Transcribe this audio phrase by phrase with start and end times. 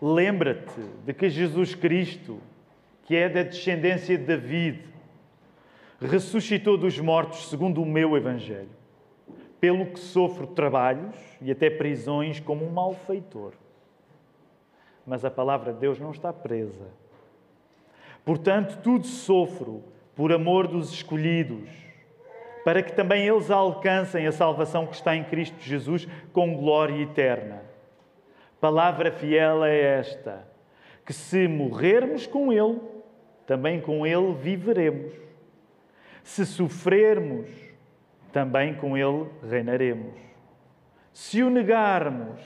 [0.00, 2.40] Lembra-te de que Jesus Cristo,
[3.02, 4.82] que é da descendência de David,
[6.00, 8.70] ressuscitou dos mortos segundo o meu Evangelho,
[9.60, 13.52] pelo que sofro trabalhos e até prisões como um malfeitor.
[15.06, 16.88] Mas a palavra de Deus não está presa.
[18.24, 19.84] Portanto, tudo sofro
[20.16, 21.68] por amor dos escolhidos,
[22.64, 27.69] para que também eles alcancem a salvação que está em Cristo Jesus com glória eterna.
[28.60, 30.46] Palavra fiel é esta:
[31.04, 32.80] que se morrermos com Ele,
[33.46, 35.12] também com Ele viveremos.
[36.22, 37.48] Se sofrermos,
[38.32, 40.14] também com Ele reinaremos.
[41.12, 42.40] Se o negarmos,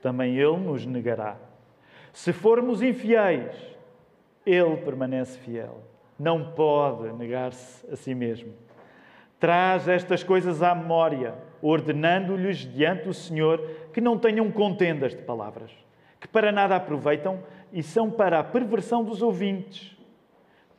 [0.00, 1.36] também Ele nos negará.
[2.12, 3.54] Se formos infiéis,
[4.46, 5.82] Ele permanece fiel.
[6.18, 8.52] Não pode negar-se a si mesmo.
[9.38, 13.60] Traz estas coisas à memória, ordenando-lhes diante do Senhor
[13.92, 15.70] que não tenham contendas de palavras,
[16.20, 17.40] que para nada aproveitam
[17.72, 19.96] e são para a perversão dos ouvintes.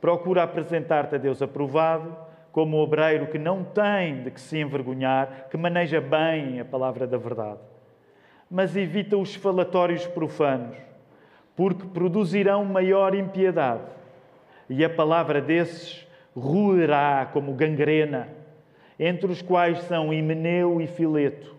[0.00, 2.16] Procura apresentar-te a Deus aprovado,
[2.52, 7.16] como obreiro que não tem de que se envergonhar, que maneja bem a palavra da
[7.16, 7.60] verdade.
[8.50, 10.76] Mas evita os falatórios profanos,
[11.56, 13.84] porque produzirão maior impiedade,
[14.68, 16.06] e a palavra desses
[16.36, 18.28] ruirá como gangrena
[18.98, 21.56] entre os quais são Himeneu e Fileto,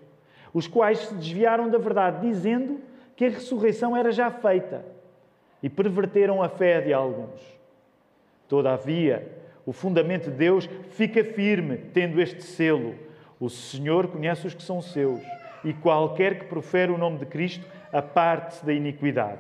[0.53, 2.79] os quais se desviaram da verdade, dizendo
[3.15, 4.85] que a ressurreição era já feita,
[5.61, 7.41] e perverteram a fé de alguns.
[8.47, 9.27] Todavia,
[9.65, 12.95] o fundamento de Deus fica firme, tendo este selo:
[13.39, 15.21] o Senhor conhece os que são seus,
[15.63, 19.39] e qualquer que profere o nome de Cristo aparte-se da iniquidade.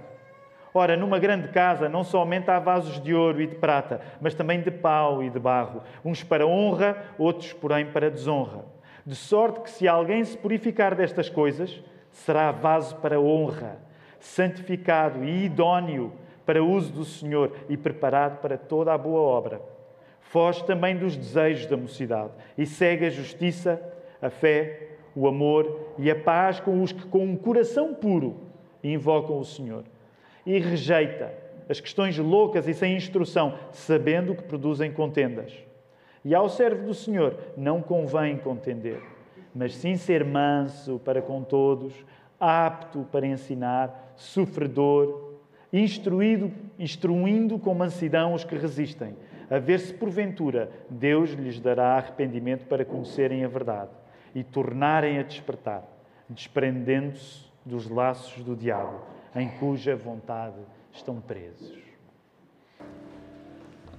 [0.73, 4.61] Ora, numa grande casa não somente há vasos de ouro e de prata, mas também
[4.61, 8.65] de pau e de barro, uns para honra, outros, porém, para desonra.
[9.05, 13.77] De sorte que, se alguém se purificar destas coisas, será vaso para honra,
[14.19, 16.13] santificado e idóneo
[16.45, 19.61] para uso do Senhor e preparado para toda a boa obra.
[20.21, 23.81] Foge também dos desejos da mocidade e segue a justiça,
[24.21, 28.37] a fé, o amor e a paz com os que, com um coração puro,
[28.83, 29.83] invocam o Senhor
[30.45, 31.33] e rejeita
[31.69, 35.53] as questões loucas e sem instrução, sabendo que produzem contendas.
[36.23, 39.01] E ao servo do Senhor não convém contender,
[39.53, 41.93] mas sim ser manso para com todos,
[42.39, 45.33] apto para ensinar, sofredor,
[45.71, 49.15] instruído, instruindo com mansidão os que resistem,
[49.49, 53.91] a ver se porventura Deus lhes dará arrependimento para conhecerem a verdade
[54.33, 55.83] e tornarem a despertar,
[56.29, 59.01] desprendendo-se dos laços do diabo
[59.35, 60.59] em cuja vontade
[60.91, 61.82] estão presos.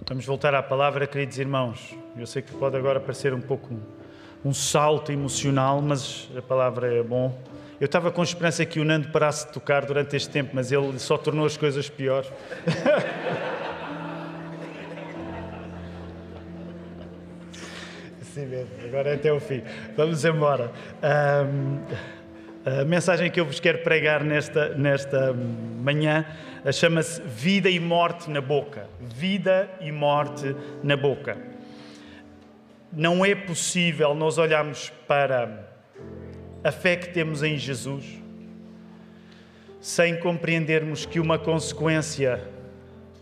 [0.06, 1.96] Vamos voltar à palavra, queridos irmãos.
[2.14, 3.74] Eu sei que pode agora parecer um pouco
[4.44, 7.34] um salto emocional, mas a palavra é bom.
[7.80, 10.98] Eu estava com esperança que o Nando parasse de tocar durante este tempo, mas ele
[10.98, 12.30] só tornou as coisas piores.
[18.20, 19.62] Sim mesmo, agora é até o fim.
[19.96, 20.70] Vamos embora.
[21.02, 21.78] Um...
[22.66, 26.24] A mensagem que eu vos quero pregar nesta, nesta manhã
[26.64, 28.88] eh, chama-se Vida e Morte na Boca.
[28.98, 31.36] Vida e Morte na Boca.
[32.90, 35.68] Não é possível nós olharmos para
[36.64, 38.18] a fé que temos em Jesus
[39.78, 42.48] sem compreendermos que uma consequência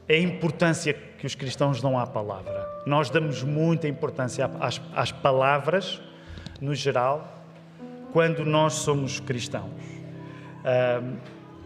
[0.08, 2.68] é a importância que os cristãos dão à palavra.
[2.86, 6.00] Nós damos muita importância às, às palavras,
[6.60, 7.31] no geral,
[8.12, 9.70] quando nós somos cristãos.
[10.64, 11.16] Um,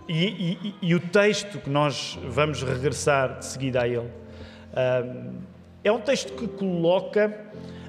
[0.08, 0.24] e,
[0.62, 5.40] e, e, o texto que nós vamos regressar de seguida a ele um,
[5.82, 7.44] é um texto que coloca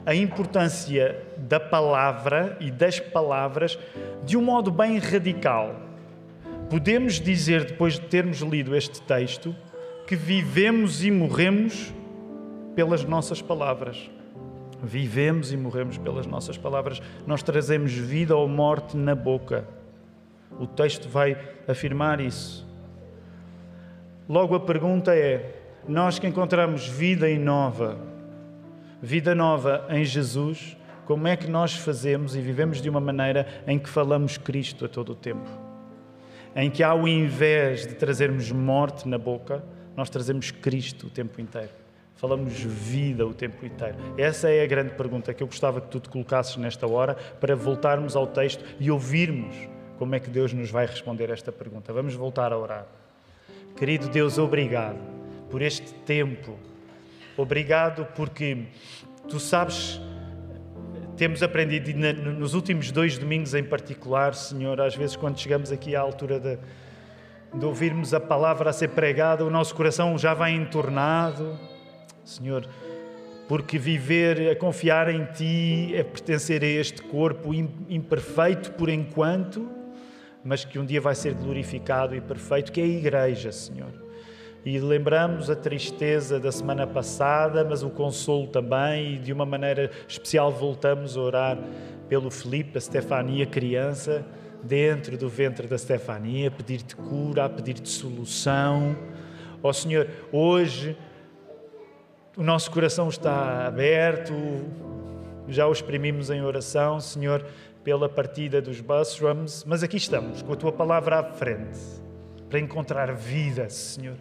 [0.05, 3.77] a importância da palavra e das palavras
[4.25, 5.75] de um modo bem radical.
[6.69, 9.55] Podemos dizer, depois de termos lido este texto,
[10.07, 11.93] que vivemos e morremos
[12.75, 14.09] pelas nossas palavras.
[14.81, 17.01] Vivemos e morremos pelas nossas palavras.
[17.25, 19.67] Nós trazemos vida ou morte na boca.
[20.59, 22.65] O texto vai afirmar isso.
[24.29, 25.55] Logo a pergunta é:
[25.87, 27.97] nós que encontramos vida e nova,
[29.01, 33.79] vida nova em Jesus, como é que nós fazemos e vivemos de uma maneira em
[33.79, 35.49] que falamos Cristo a todo o tempo?
[36.55, 39.63] Em que, ao invés de trazermos morte na boca,
[39.95, 41.86] nós trazemos Cristo o tempo inteiro
[42.17, 43.95] falamos vida o tempo inteiro?
[44.17, 47.55] Essa é a grande pergunta que eu gostava que tu te colocasses nesta hora para
[47.55, 49.55] voltarmos ao texto e ouvirmos
[49.97, 51.91] como é que Deus nos vai responder esta pergunta.
[51.93, 52.85] Vamos voltar a orar.
[53.75, 54.99] Querido Deus, obrigado
[55.49, 56.57] por este tempo.
[57.35, 58.65] Obrigado porque
[59.29, 60.01] tu sabes,
[61.15, 66.01] temos aprendido nos últimos dois domingos em particular, Senhor, às vezes quando chegamos aqui à
[66.01, 66.57] altura de
[67.53, 71.57] de ouvirmos a palavra a ser pregada, o nosso coração já vai entornado.
[72.27, 72.67] Senhor,
[73.47, 79.65] porque viver a confiar em Ti é pertencer a este corpo imperfeito por enquanto,
[80.43, 83.93] mas que um dia vai ser glorificado e perfeito, que é a Igreja, Senhor.
[84.65, 89.89] E lembramos a tristeza da semana passada, mas o consolo também, e de uma maneira
[90.05, 91.57] especial voltamos a orar
[92.09, 94.25] pelo Felipe, a Stefania, criança,
[94.61, 98.97] dentro do ventre da Stefania, a pedir-te cura, a pedir-te solução.
[99.63, 100.97] Ó oh, Senhor, hoje
[102.37, 104.31] o nosso coração está aberto,
[105.47, 107.43] já o exprimimos em oração, Senhor,
[107.83, 111.79] pela partida dos Busrams, mas aqui estamos, com a tua palavra à frente,
[112.47, 114.15] para encontrar vida, Senhor.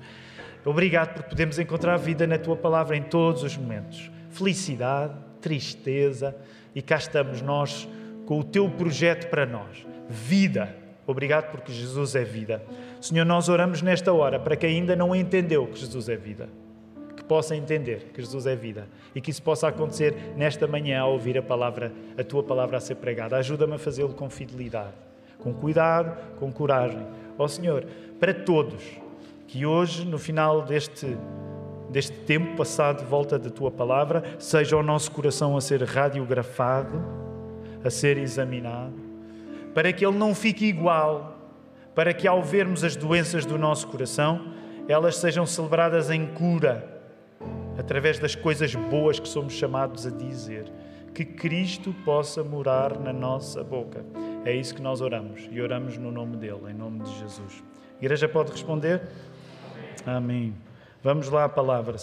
[0.64, 4.10] Obrigado por podermos encontrar vida na tua palavra em todos os momentos.
[4.30, 6.34] Felicidade, tristeza,
[6.74, 7.86] e cá estamos nós
[8.24, 9.86] com o teu projeto para nós.
[10.08, 10.74] Vida.
[11.06, 12.64] Obrigado porque Jesus é vida.
[12.98, 16.48] Senhor, nós oramos nesta hora para quem ainda não entendeu que Jesus é vida.
[17.28, 21.37] Possa entender que Jesus é vida e que isso possa acontecer nesta manhã ao ouvir
[21.37, 23.37] a palavra, a tua palavra a ser pregada.
[23.37, 24.94] Ajuda-me a fazê-lo com fidelidade,
[25.38, 27.05] com cuidado, com coragem.
[27.38, 27.84] Ó oh, Senhor,
[28.20, 28.82] para todos,
[29.49, 31.17] que hoje, no final deste
[31.90, 37.02] deste tempo passado de volta da tua palavra, seja o nosso coração a ser radiografado,
[37.84, 38.94] a ser examinado,
[39.73, 41.38] para que ele não fique igual,
[41.94, 44.52] para que ao vermos as doenças do nosso coração,
[44.88, 46.95] elas sejam celebradas em cura,
[47.78, 50.70] através das coisas boas que somos chamados a dizer.
[51.14, 54.05] Que Cristo possa morar na nossa boca.
[54.44, 57.64] É isso que nós oramos e oramos no nome dele, em nome de Jesus.
[57.94, 59.00] A igreja pode responder?
[60.05, 60.55] Amém.
[61.02, 61.96] Vamos lá à palavra.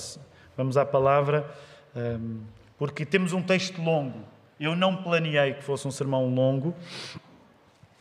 [0.58, 1.50] Vamos à palavra,
[1.96, 2.42] hum,
[2.78, 4.20] porque temos um texto longo.
[4.60, 6.74] Eu não planeei que fosse um sermão longo,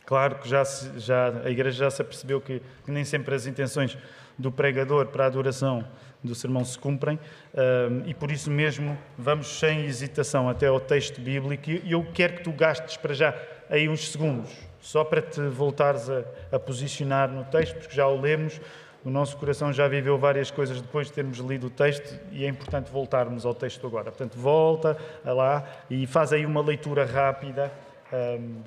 [0.05, 0.63] Claro que já,
[0.97, 3.97] já, a Igreja já se apercebeu que, que, nem sempre as intenções
[4.37, 5.85] do pregador para a adoração
[6.21, 7.19] do sermão se cumprem
[7.53, 12.35] um, e por isso mesmo vamos sem hesitação até ao texto bíblico e eu quero
[12.35, 13.35] que tu gastes para já
[13.69, 18.19] aí uns segundos, só para te voltares a, a posicionar no texto, porque já o
[18.19, 18.59] lemos,
[19.05, 22.47] o nosso coração já viveu várias coisas depois de termos lido o texto e é
[22.47, 24.05] importante voltarmos ao texto agora.
[24.05, 27.71] Portanto, volta lá e faz aí uma leitura rápida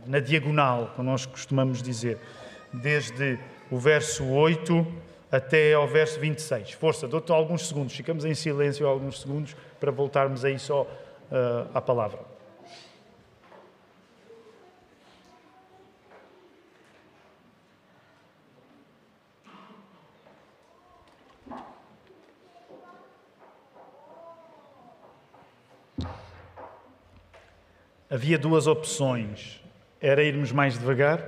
[0.07, 2.19] na diagonal, como nós costumamos dizer,
[2.73, 3.39] desde
[3.71, 4.87] o verso 8
[5.31, 6.73] até ao verso 26.
[6.73, 11.81] Força, dou-te alguns segundos, ficamos em silêncio alguns segundos para voltarmos aí só uh, à
[11.81, 12.36] palavra.
[28.11, 29.61] Havia duas opções.
[30.01, 31.23] Era irmos mais devagar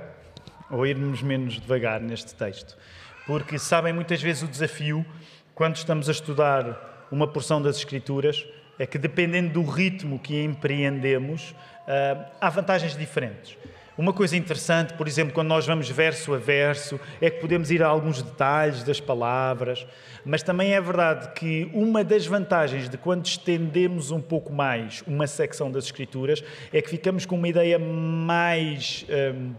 [0.69, 2.77] ou irmos menos devagar neste texto.
[3.25, 5.05] Porque sabem muitas vezes o desafio,
[5.53, 8.45] quando estamos a estudar uma porção das Escrituras,
[8.77, 11.53] é que dependendo do ritmo que empreendemos,
[11.87, 13.57] ah, há vantagens diferentes.
[13.99, 17.83] Uma coisa interessante, por exemplo, quando nós vamos verso a verso, é que podemos ir
[17.83, 19.85] a alguns detalhes das palavras,
[20.23, 25.27] mas também é verdade que uma das vantagens de quando estendemos um pouco mais uma
[25.27, 26.41] secção das Escrituras
[26.71, 29.05] é que ficamos com uma ideia mais.
[29.09, 29.51] Hum,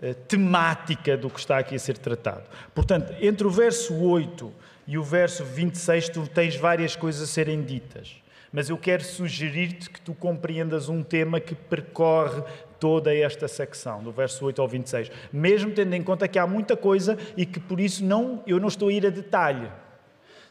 [0.00, 2.44] eh, temática do que está aqui a ser tratado.
[2.72, 4.52] Portanto, entre o verso 8
[4.86, 8.20] e o verso 26, tu tens várias coisas a serem ditas
[8.56, 12.42] mas eu quero sugerir-te que tu compreendas um tema que percorre
[12.78, 16.76] toda esta secção, do verso 8 ao 26, mesmo tendo em conta que há muita
[16.76, 19.70] coisa e que por isso não, eu não estou a ir a detalhe.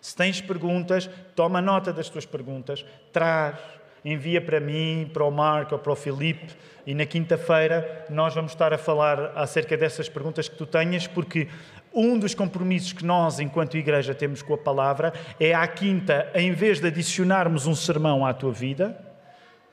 [0.02, 3.58] Se tens perguntas, toma nota das tuas perguntas, traz,
[4.04, 6.56] envia para mim, para o Marco ou para o Filipe,
[6.86, 11.48] e na quinta-feira nós vamos estar a falar acerca dessas perguntas que tu tenhas, porque
[11.92, 16.52] um dos compromissos que nós, enquanto igreja, temos com a palavra é à quinta, em
[16.52, 18.96] vez de adicionarmos um sermão à tua vida,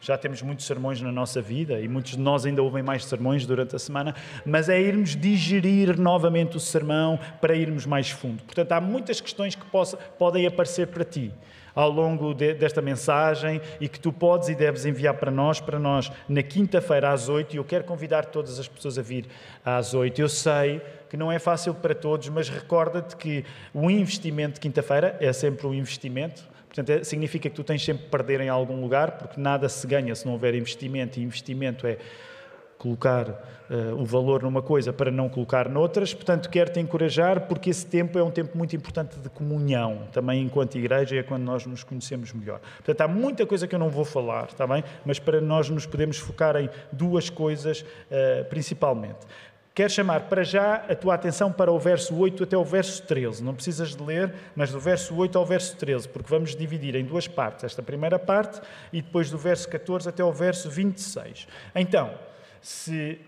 [0.03, 3.47] já temos muitos sermões na nossa vida e muitos de nós ainda ouvem mais sermões
[3.47, 8.43] durante a semana, mas é irmos digerir novamente o sermão para irmos mais fundo.
[8.43, 11.33] Portanto, há muitas questões que possa, podem aparecer para ti
[11.75, 15.79] ao longo de, desta mensagem e que tu podes e deves enviar para nós, para
[15.79, 19.27] nós, na quinta-feira às oito, e eu quero convidar todas as pessoas a vir
[19.65, 20.21] às oito.
[20.21, 25.17] Eu sei que não é fácil para todos, mas recorda-te que o investimento de quinta-feira
[25.21, 26.43] é sempre um investimento,
[26.73, 29.87] Portanto, é, significa que tu tens sempre que perder em algum lugar, porque nada se
[29.87, 31.99] ganha se não houver investimento, e investimento é
[32.79, 36.15] colocar uh, o valor numa coisa para não colocar noutras.
[36.15, 40.43] Portanto, quero te encorajar, porque esse tempo é um tempo muito importante de comunhão, também
[40.43, 42.61] enquanto igreja, é quando nós nos conhecemos melhor.
[42.79, 44.83] Portanto, há muita coisa que eu não vou falar, está bem?
[45.05, 49.27] Mas para nós nos podemos focar em duas coisas uh, principalmente.
[49.75, 53.43] Quero chamar para já a tua atenção para o verso 8 até o verso 13.
[53.43, 57.05] Não precisas de ler, mas do verso 8 ao verso 13, porque vamos dividir em
[57.05, 57.65] duas partes.
[57.65, 58.61] Esta primeira parte
[58.93, 61.49] e depois do verso 14 até o verso 26.
[61.75, 62.13] Então,
[62.61, 63.19] se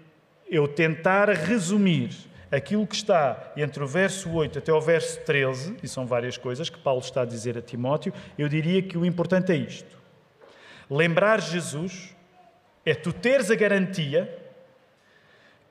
[0.50, 2.10] eu tentar resumir
[2.52, 6.68] aquilo que está entre o verso 8 até o verso 13, e são várias coisas
[6.68, 9.96] que Paulo está a dizer a Timóteo, eu diria que o importante é isto.
[10.90, 12.14] Lembrar Jesus
[12.84, 14.43] é tu teres a garantia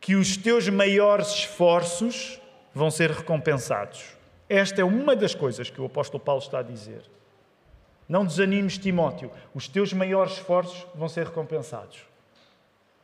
[0.03, 2.38] que os teus maiores esforços
[2.75, 4.17] vão ser recompensados.
[4.50, 7.03] Esta é uma das coisas que o apóstolo Paulo está a dizer.
[8.10, 12.01] Não desanimes, Timóteo, os teus maiores esforços vão ser recompensados.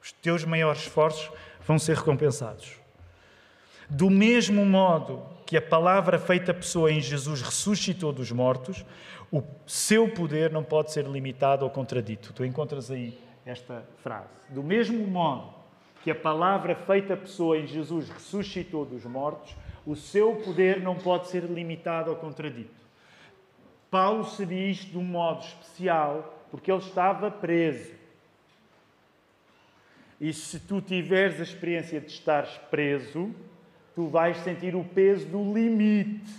[0.04, 1.32] Os teus maiores esforços
[1.66, 2.74] vão ser recompensados.
[3.90, 8.86] Do mesmo modo que a palavra feita pessoa em Jesus ressuscitou dos mortos,
[9.32, 12.34] o seu poder não pode ser limitado ou contradito.
[12.34, 14.28] Tu encontras aí esta frase.
[14.50, 15.59] Do mesmo modo
[16.04, 21.28] que a palavra feita pessoa em Jesus ressuscitou dos mortos, o seu poder não pode
[21.28, 22.80] ser limitado ou contradito.
[23.92, 27.92] Paulo sabia isto de um modo especial porque ele estava preso.
[30.22, 33.34] E se tu tiveres a experiência de estares preso,
[33.96, 36.30] tu vais sentir o peso do limite.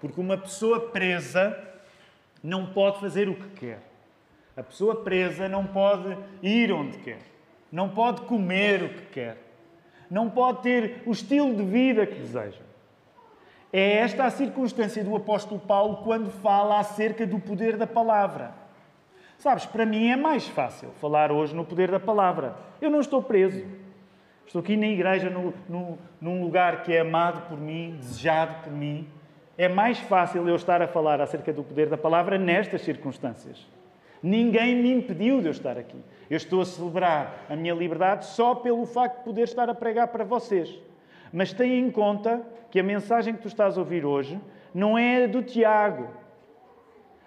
[0.00, 1.56] Porque uma pessoa presa
[2.42, 3.82] não pode fazer o que quer.
[4.56, 7.30] A pessoa presa não pode ir onde quer
[7.70, 9.36] não pode comer o que quer,
[10.10, 12.70] não pode ter o estilo de vida que deseja.
[13.72, 18.52] É esta a circunstância do apóstolo Paulo quando fala acerca do poder da palavra.
[19.38, 22.56] Sabes, para mim é mais fácil falar hoje no poder da palavra.
[22.80, 23.64] Eu não estou preso.
[24.44, 28.72] Estou aqui na igreja, no, no, num lugar que é amado por mim, desejado por
[28.72, 29.08] mim.
[29.56, 33.64] É mais fácil eu estar a falar acerca do poder da palavra nestas circunstâncias.
[34.20, 35.96] Ninguém me impediu de eu estar aqui.
[36.30, 40.06] Eu estou a celebrar a minha liberdade só pelo facto de poder estar a pregar
[40.08, 40.78] para vocês.
[41.32, 44.40] Mas tenha em conta que a mensagem que tu estás a ouvir hoje
[44.72, 46.08] não é do Tiago.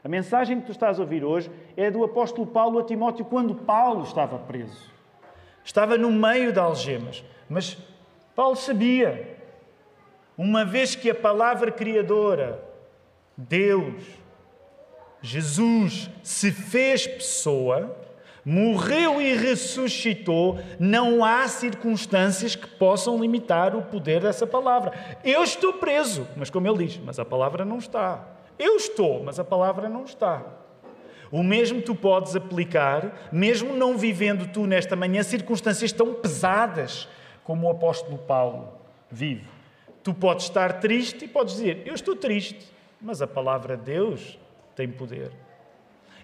[0.01, 3.53] A mensagem que tu estás a ouvir hoje é do apóstolo Paulo a Timóteo quando
[3.55, 4.89] Paulo estava preso.
[5.65, 7.25] Estava no meio de algemas.
[7.49, 7.77] Mas
[8.33, 9.37] Paulo sabia,
[10.37, 12.63] uma vez que a palavra criadora,
[13.35, 14.03] Deus,
[15.21, 17.95] Jesus se fez pessoa,
[18.45, 24.91] morreu e ressuscitou, não há circunstâncias que possam limitar o poder dessa palavra.
[25.23, 28.27] Eu estou preso, mas como ele diz, mas a palavra não está.
[28.59, 30.43] Eu estou, mas a palavra não está.
[31.31, 37.07] O mesmo tu podes aplicar, mesmo não vivendo tu nesta manhã circunstâncias tão pesadas
[37.43, 38.73] como o apóstolo Paulo
[39.09, 39.47] vive.
[40.03, 42.71] Tu podes estar triste e podes dizer: Eu estou triste,
[43.01, 44.37] mas a palavra de Deus
[44.75, 45.31] tem poder.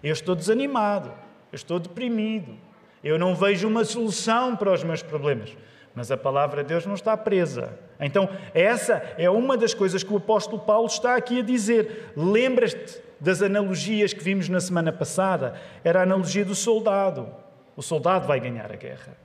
[0.02, 1.12] Eu estou desanimado,
[1.52, 2.56] eu estou deprimido,
[3.02, 5.56] eu não vejo uma solução para os meus problemas.
[5.94, 7.76] Mas a palavra de Deus não está presa.
[7.98, 12.12] Então, essa é uma das coisas que o apóstolo Paulo está aqui a dizer.
[12.16, 15.60] Lembras-te das analogias que vimos na semana passada?
[15.82, 17.28] Era a analogia do soldado.
[17.76, 19.16] O soldado vai ganhar a guerra.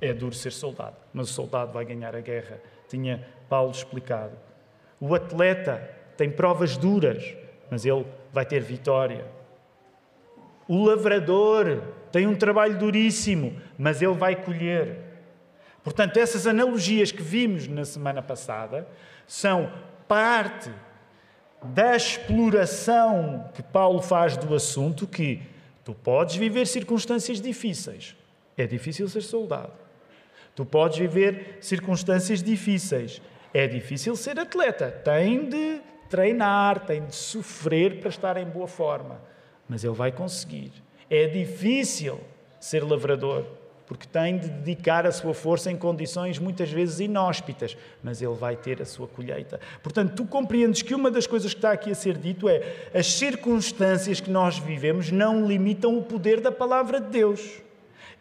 [0.00, 2.60] É duro ser soldado, mas o soldado vai ganhar a guerra.
[2.88, 4.36] Tinha Paulo explicado.
[5.00, 7.34] O atleta tem provas duras,
[7.70, 9.24] mas ele vai ter vitória.
[10.68, 14.98] O lavrador tem um trabalho duríssimo, mas ele vai colher.
[15.82, 18.88] Portanto, essas analogias que vimos na semana passada
[19.26, 19.70] são
[20.08, 20.70] parte
[21.62, 25.42] da exploração que Paulo faz do assunto que
[25.84, 28.16] tu podes viver circunstâncias difíceis.
[28.56, 29.72] É difícil ser soldado.
[30.54, 33.20] Tu podes viver circunstâncias difíceis.
[33.52, 34.90] É difícil ser atleta.
[34.90, 39.20] Tem de treinar, tem de sofrer para estar em boa forma,
[39.68, 40.72] mas ele vai conseguir.
[41.08, 42.20] É difícil
[42.60, 43.44] ser lavrador,
[43.86, 48.56] porque tem de dedicar a sua força em condições muitas vezes inóspitas, mas ele vai
[48.56, 49.60] ter a sua colheita.
[49.82, 53.06] Portanto, tu compreendes que uma das coisas que está aqui a ser dito é as
[53.06, 57.63] circunstâncias que nós vivemos não limitam o poder da palavra de Deus.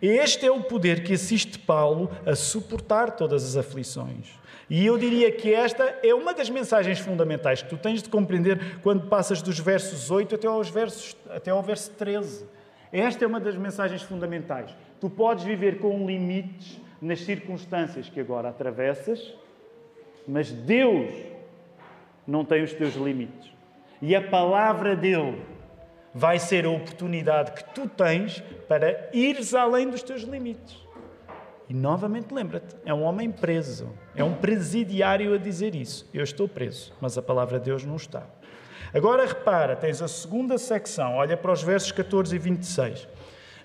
[0.05, 4.38] Este é o poder que assiste Paulo a suportar todas as aflições.
[4.69, 8.81] E eu diria que esta é uma das mensagens fundamentais que tu tens de compreender
[8.81, 12.45] quando passas dos versos 8 até, aos versos, até ao verso 13.
[12.91, 14.75] Esta é uma das mensagens fundamentais.
[15.00, 19.33] Tu podes viver com limites nas circunstâncias que agora atravessas,
[20.27, 21.15] mas Deus
[22.27, 23.53] não tem os teus limites.
[24.01, 25.41] E a palavra dele
[26.13, 30.84] vai ser a oportunidade que tu tens para ires além dos teus limites.
[31.67, 36.08] E novamente lembra-te, é um homem preso, é um presidiário a dizer isso.
[36.13, 38.24] Eu estou preso, mas a palavra de Deus não está.
[38.93, 43.08] Agora repara, tens a segunda secção, olha para os versos 14 e 26.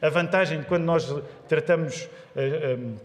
[0.00, 1.12] A vantagem de quando nós
[1.48, 2.96] tratamos uh,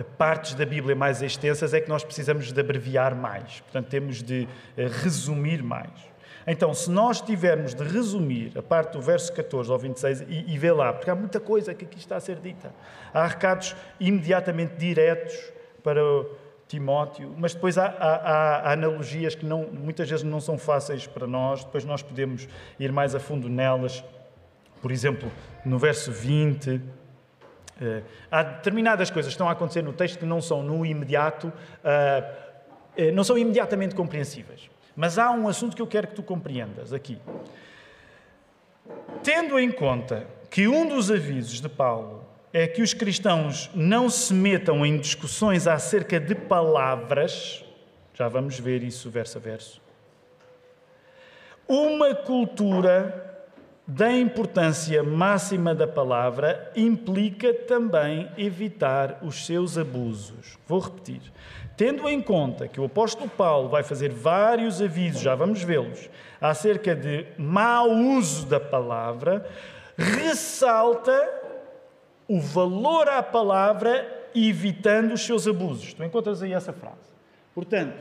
[0.00, 3.60] uh, partes da Bíblia mais extensas é que nós precisamos de abreviar mais.
[3.60, 5.90] Portanto, temos de eh, resumir mais.
[6.50, 10.58] Então, se nós tivermos de resumir a parte do verso 14 ao 26 e, e
[10.58, 12.72] ver lá, porque há muita coisa que aqui está a ser dita,
[13.12, 15.36] há recados imediatamente diretos
[15.82, 16.00] para
[16.66, 21.26] Timóteo, mas depois há, há, há, analogias que não, muitas vezes não são fáceis para
[21.26, 22.48] nós, depois nós podemos
[22.80, 24.02] ir mais a fundo nelas.
[24.80, 25.30] Por exemplo,
[25.66, 26.80] no verso 20,
[27.80, 31.52] eh, há determinadas coisas que estão a acontecer no texto que não são no imediato,
[31.84, 32.32] eh,
[32.96, 34.70] eh, não são imediatamente compreensíveis.
[34.98, 37.20] Mas há um assunto que eu quero que tu compreendas aqui.
[39.22, 44.34] Tendo em conta que um dos avisos de Paulo é que os cristãos não se
[44.34, 47.64] metam em discussões acerca de palavras,
[48.12, 49.80] já vamos ver isso verso a verso.
[51.68, 53.46] Uma cultura
[53.86, 60.58] da importância máxima da palavra implica também evitar os seus abusos.
[60.66, 61.22] Vou repetir.
[61.78, 66.92] Tendo em conta que o apóstolo Paulo vai fazer vários avisos, já vamos vê-los, acerca
[66.92, 69.48] de mau uso da palavra,
[69.96, 71.12] ressalta
[72.26, 75.94] o valor à palavra evitando os seus abusos.
[75.94, 77.12] Tu encontras aí essa frase.
[77.54, 77.96] Portanto,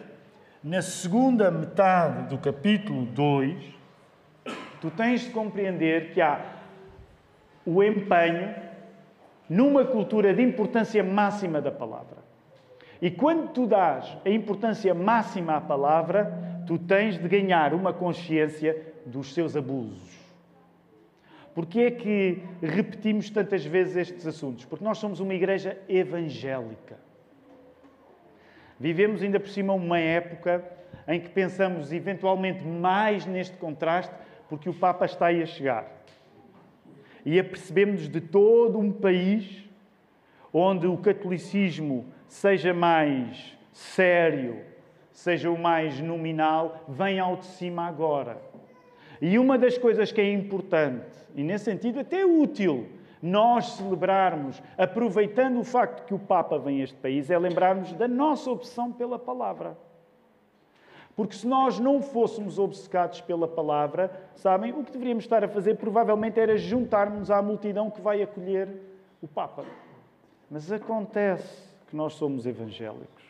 [0.63, 3.63] na segunda metade do capítulo 2,
[4.81, 6.43] tu tens de compreender que há
[7.63, 8.55] o empenho
[9.47, 12.16] numa cultura de importância máxima da palavra.
[13.01, 18.93] E quando tu dás a importância máxima à palavra, tu tens de ganhar uma consciência
[19.05, 20.17] dos seus abusos.
[21.53, 24.65] Porquê é que repetimos tantas vezes estes assuntos?
[24.65, 26.97] Porque nós somos uma igreja evangélica.
[28.79, 30.63] Vivemos ainda por cima uma época
[31.07, 34.13] em que pensamos eventualmente mais neste contraste,
[34.49, 35.91] porque o Papa está aí a chegar.
[37.25, 39.63] E apercebemos de todo um país
[40.53, 44.61] onde o catolicismo seja mais sério,
[45.11, 48.41] seja o mais nominal, vem ao de cima agora.
[49.21, 52.87] E uma das coisas que é importante, e nesse sentido até útil,
[53.21, 58.07] nós celebrarmos, aproveitando o facto que o Papa vem a este país, é lembrarmos da
[58.07, 59.77] nossa opção pela palavra.
[61.15, 65.75] Porque se nós não fôssemos obcecados pela palavra, sabem, o que deveríamos estar a fazer
[65.77, 68.69] provavelmente era juntarmos à multidão que vai acolher
[69.19, 69.65] o Papa.
[70.49, 73.23] Mas acontece que nós somos evangélicos.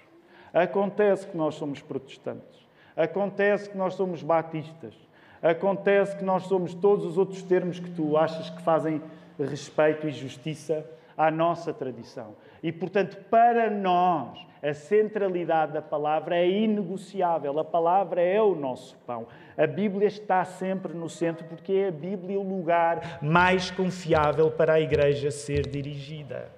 [0.53, 2.67] Acontece que nós somos protestantes.
[2.95, 4.93] Acontece que nós somos batistas.
[5.41, 9.01] Acontece que nós somos todos os outros termos que tu achas que fazem
[9.39, 10.83] respeito e justiça
[11.15, 12.35] à nossa tradição.
[12.63, 17.59] E, portanto, para nós, a centralidade da palavra é inegociável.
[17.59, 19.27] A palavra é o nosso pão.
[19.55, 24.73] A Bíblia está sempre no centro, porque é a Bíblia o lugar mais confiável para
[24.73, 26.49] a igreja ser dirigida.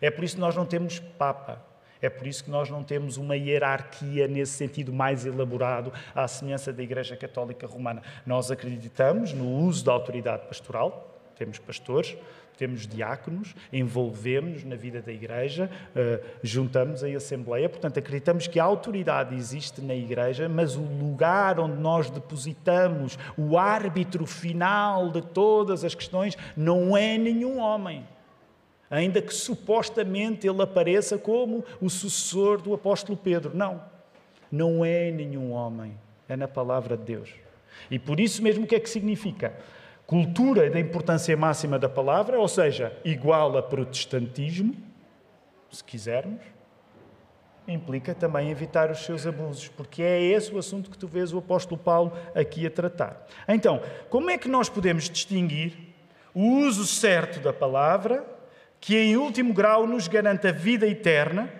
[0.00, 1.70] É por isso que nós não temos Papa.
[2.02, 6.72] É por isso que nós não temos uma hierarquia nesse sentido mais elaborado, à semelhança
[6.72, 8.02] da Igreja Católica Romana.
[8.24, 12.16] Nós acreditamos no uso da autoridade pastoral, temos pastores,
[12.56, 17.68] temos diáconos, envolvemos na vida da Igreja, uh, juntamos a Assembleia.
[17.68, 23.56] Portanto, acreditamos que a autoridade existe na Igreja, mas o lugar onde nós depositamos o
[23.56, 28.06] árbitro final de todas as questões não é nenhum homem
[28.90, 33.52] ainda que supostamente ele apareça como o sucessor do apóstolo Pedro.
[33.54, 33.80] Não,
[34.50, 35.96] não é nenhum homem,
[36.28, 37.30] é na palavra de Deus.
[37.90, 39.54] E por isso mesmo, o que é que significa?
[40.06, 44.74] Cultura da importância máxima da palavra, ou seja, igual a protestantismo,
[45.70, 46.42] se quisermos,
[47.68, 51.38] implica também evitar os seus abusos, porque é esse o assunto que tu vês o
[51.38, 53.24] apóstolo Paulo aqui a tratar.
[53.46, 55.74] Então, como é que nós podemos distinguir
[56.34, 58.24] o uso certo da palavra
[58.80, 61.50] que em último grau nos garante a vida eterna,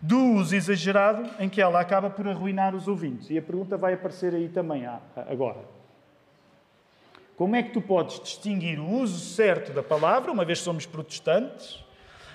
[0.00, 3.30] do uso exagerado em que ela acaba por arruinar os ouvintes.
[3.30, 4.84] E a pergunta vai aparecer aí também
[5.16, 5.60] agora.
[7.36, 11.82] Como é que tu podes distinguir o uso certo da palavra, uma vez somos protestantes,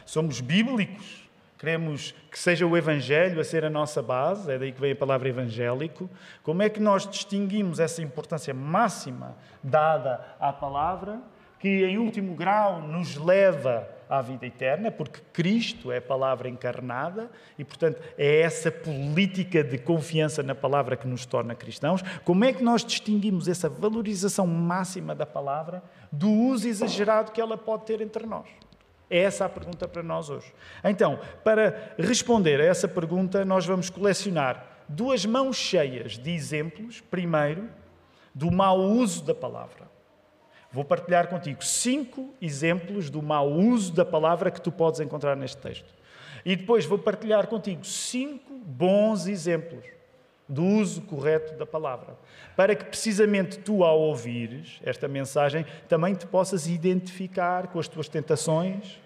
[0.03, 4.81] somos bíblicos, queremos que seja o Evangelho a ser a nossa base, é daí que
[4.81, 6.09] vem a palavra evangélico.
[6.41, 11.21] Como é que nós distinguimos essa importância máxima dada à palavra,
[11.59, 17.29] que em último grau nos leva à vida eterna, porque Cristo é a palavra encarnada
[17.59, 22.01] e, portanto, é essa política de confiança na palavra que nos torna cristãos.
[22.25, 27.55] Como é que nós distinguimos essa valorização máxima da palavra do uso exagerado que ela
[27.55, 28.47] pode ter entre nós?
[29.09, 30.51] É essa a pergunta para nós hoje.
[30.83, 37.69] Então, para responder a essa pergunta, nós vamos colecionar duas mãos cheias de exemplos, primeiro,
[38.33, 39.88] do mau uso da palavra.
[40.71, 45.57] Vou partilhar contigo cinco exemplos do mau uso da palavra que tu podes encontrar neste
[45.57, 45.93] texto.
[46.45, 49.83] E depois vou partilhar contigo cinco bons exemplos
[50.47, 52.17] do uso correto da palavra,
[52.55, 58.09] para que precisamente tu, ao ouvires esta mensagem, também te possas identificar com as tuas
[58.09, 58.99] tentações,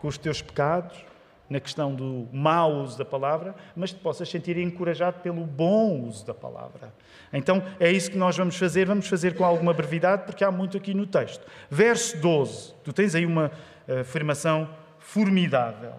[0.00, 1.04] com os teus pecados,
[1.48, 6.26] na questão do mau uso da palavra, mas te possas sentir encorajado pelo bom uso
[6.26, 6.92] da palavra.
[7.32, 10.76] Então é isso que nós vamos fazer, vamos fazer com alguma brevidade, porque há muito
[10.76, 11.46] aqui no texto.
[11.70, 13.50] Verso 12, tu tens aí uma
[13.88, 15.92] uh, afirmação formidável.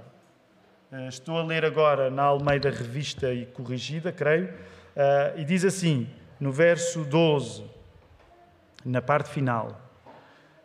[0.91, 4.53] Uh, estou a ler agora na Almeida Revista e Corrigida, creio
[4.99, 6.09] Uh, e diz assim,
[6.39, 7.63] no verso 12,
[8.83, 9.79] na parte final: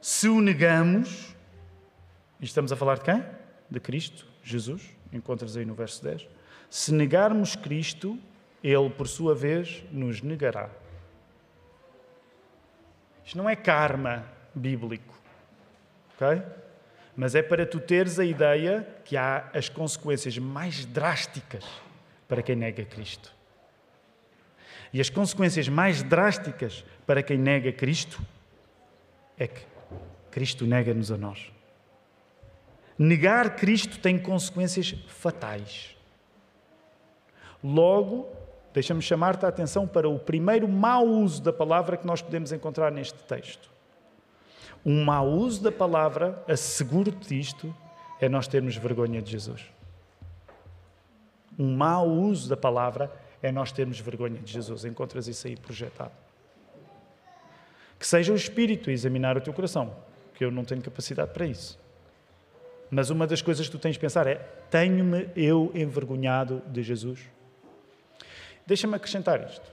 [0.00, 1.36] Se o negamos,
[2.40, 3.24] e estamos a falar de quem?
[3.70, 6.28] De Cristo, Jesus, encontras aí no verso 10.
[6.68, 8.18] Se negarmos Cristo,
[8.62, 10.68] Ele, por sua vez, nos negará.
[13.24, 15.14] Isto não é karma bíblico,
[16.14, 16.42] ok?
[17.16, 21.64] Mas é para tu teres a ideia que há as consequências mais drásticas
[22.28, 23.32] para quem nega Cristo.
[24.92, 28.20] E as consequências mais drásticas para quem nega Cristo
[29.38, 29.60] é que
[30.30, 31.50] Cristo nega-nos a nós.
[32.98, 35.96] Negar Cristo tem consequências fatais.
[37.62, 38.28] Logo,
[38.72, 42.92] deixa-me chamar-te a atenção para o primeiro mau uso da palavra que nós podemos encontrar
[42.92, 43.70] neste texto.
[44.84, 47.74] Um mau uso da palavra, asseguro-te disto,
[48.20, 49.64] é nós termos vergonha de Jesus.
[51.58, 53.10] Um mau uso da palavra
[53.42, 54.84] é nós termos vergonha de Jesus.
[54.84, 56.12] Encontras isso aí projetado.
[57.98, 59.96] Que seja o Espírito a examinar o teu coração,
[60.34, 61.78] que eu não tenho capacidade para isso.
[62.94, 64.36] Mas uma das coisas que tu tens de pensar é:
[64.70, 67.28] tenho-me eu envergonhado de Jesus?
[68.64, 69.68] Deixa-me acrescentar isto.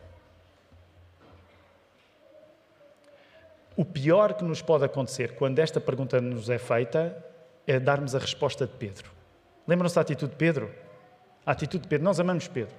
[3.77, 7.15] O pior que nos pode acontecer quando esta pergunta nos é feita
[7.67, 9.11] é darmos a resposta de Pedro.
[9.67, 10.71] Lembram-se da atitude de Pedro?
[11.45, 12.73] A atitude de Pedro, nós amamos Pedro.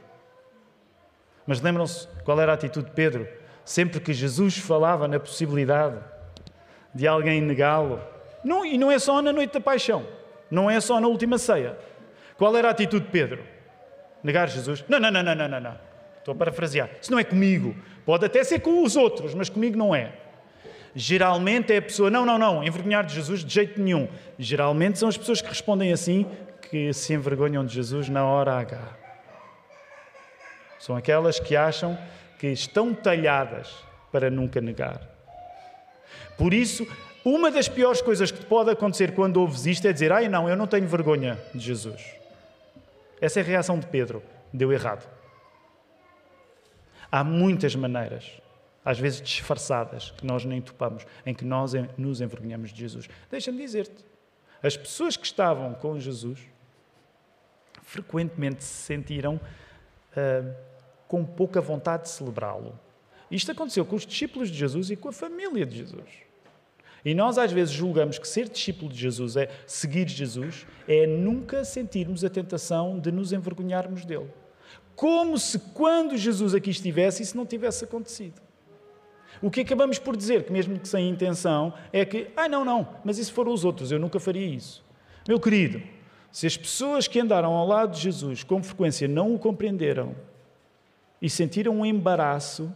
[1.47, 3.29] Mas lembram-se qual era a atitude de Pedro?
[3.65, 6.01] Sempre que Jesus falava na possibilidade
[6.93, 8.01] de alguém negá-lo,
[8.43, 10.05] não, e não é só na noite da paixão,
[10.53, 11.79] não é só na última ceia.
[12.37, 13.43] Qual era a atitude de Pedro?
[14.23, 14.85] Negar Jesus?
[14.87, 15.79] Não, não, não, não, não, não.
[16.19, 16.91] Estou a parafrasear.
[17.01, 17.75] Isso não é comigo.
[18.05, 20.13] Pode até ser com os outros, mas comigo não é.
[20.95, 24.07] Geralmente é a pessoa, não, não, não, envergonhar de Jesus de jeito nenhum.
[24.39, 26.27] Geralmente são as pessoas que respondem assim
[26.71, 28.79] que se envergonham de Jesus na hora H.
[30.79, 31.99] São aquelas que acham
[32.39, 33.75] que estão talhadas
[34.13, 35.01] para nunca negar.
[36.37, 36.87] Por isso,
[37.25, 40.49] uma das piores coisas que te pode acontecer quando ouves isto é dizer: Ai, não,
[40.49, 42.15] eu não tenho vergonha de Jesus.
[43.21, 44.23] Essa é a reação de Pedro.
[44.53, 45.09] Deu errado.
[47.11, 48.31] Há muitas maneiras,
[48.85, 53.09] às vezes disfarçadas, que nós nem topamos, em que nós nos envergonhamos de Jesus.
[53.31, 54.05] Deixa-me dizer-te:
[54.63, 56.41] as pessoas que estavam com Jesus
[57.83, 59.41] frequentemente se sentiram.
[60.17, 60.73] Uh,
[61.13, 62.73] com pouca vontade de celebrá-lo.
[63.31, 66.09] Isto aconteceu com os discípulos de Jesus e com a família de Jesus.
[67.05, 71.65] E nós às vezes julgamos que ser discípulo de Jesus é seguir Jesus, é nunca
[71.65, 74.31] sentirmos a tentação de nos envergonharmos dele.
[74.95, 78.41] Como se quando Jesus aqui estivesse isso não tivesse acontecido.
[79.41, 82.89] O que acabamos por dizer, que mesmo que sem intenção, é que, ah, não, não,
[83.05, 84.85] mas isso foram os outros, eu nunca faria isso.
[85.27, 85.83] Meu querido,
[86.31, 90.15] se as pessoas que andaram ao lado de Jesus com frequência não o compreenderam,
[91.21, 92.75] e sentiram um embaraço,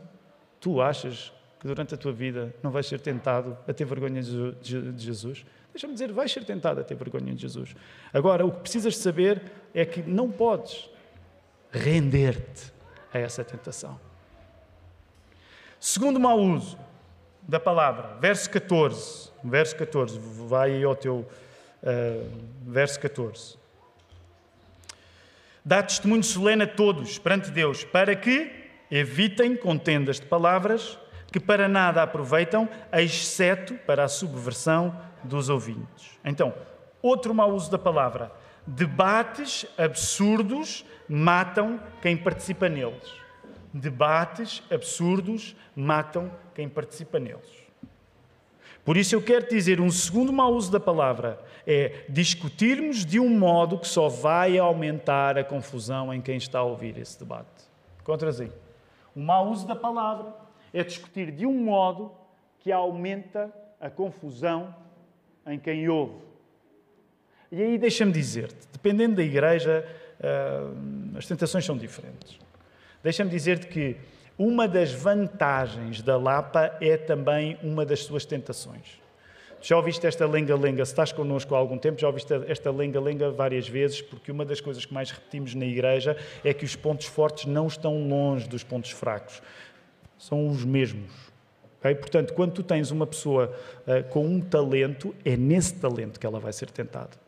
[0.61, 1.33] tu achas
[1.66, 5.44] que durante a tua vida não vais ser tentado a ter vergonha de Jesus?
[5.72, 7.74] Deixa-me dizer, vais ser tentado a ter vergonha de Jesus.
[8.12, 9.42] Agora, o que precisas saber
[9.74, 10.88] é que não podes
[11.72, 12.72] render-te
[13.12, 13.98] a essa tentação.
[15.81, 16.79] Segundo mau uso
[17.42, 19.33] da palavra, verso 14.
[19.42, 21.16] Verso 14, vai ao teu
[21.83, 22.31] uh,
[22.64, 23.59] verso 14.
[25.64, 28.52] Dá testemunho solene a todos perante Deus, para que
[28.90, 30.98] evitem contendas de palavras
[31.33, 36.19] que para nada aproveitam, exceto para a subversão dos ouvintes.
[36.25, 36.55] Então,
[37.03, 38.33] outro mau uso da palavra.
[38.67, 43.15] Debates absurdos matam quem participa neles.
[43.73, 47.67] Debates absurdos matam quem participa neles.
[48.85, 53.29] Por isso eu quero dizer um segundo mau uso da palavra é discutirmos de um
[53.29, 57.49] modo que só vai aumentar a confusão em quem está a ouvir esse debate.
[58.05, 58.51] Contra assim.
[59.15, 60.33] O mau uso da palavra
[60.72, 62.12] é discutir de um modo
[62.61, 64.74] que aumenta a confusão
[65.46, 66.24] em quem ouve.
[67.50, 69.87] E aí deixa-me dizer-te, dependendo da igreja,
[70.18, 72.38] uh, as tentações são diferentes.
[73.02, 73.96] Deixa-me dizer-te que
[74.38, 79.00] uma das vantagens da Lapa é também uma das suas tentações.
[79.62, 80.85] Já ouviste esta lenga-lenga?
[80.85, 84.61] Se estás connosco há algum tempo, já ouviste esta lenga-lenga várias vezes, porque uma das
[84.61, 88.62] coisas que mais repetimos na igreja é que os pontos fortes não estão longe dos
[88.62, 89.40] pontos fracos.
[90.18, 91.11] São os mesmos.
[91.79, 91.94] Okay?
[91.94, 93.55] Portanto, quando tu tens uma pessoa
[93.87, 97.26] uh, com um talento, é nesse talento que ela vai ser tentada.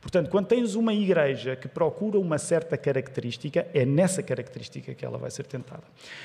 [0.00, 5.18] Portanto, quando tens uma igreja que procura uma certa característica, é nessa característica que ela
[5.18, 5.82] vai ser tentada.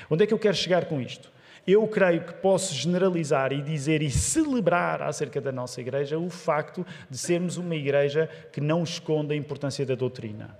[0.08, 1.30] Onde é que eu quero chegar com isto?
[1.66, 6.86] Eu creio que posso generalizar e dizer e celebrar acerca da nossa igreja o facto
[7.10, 10.56] de sermos uma igreja que não esconde a importância da doutrina.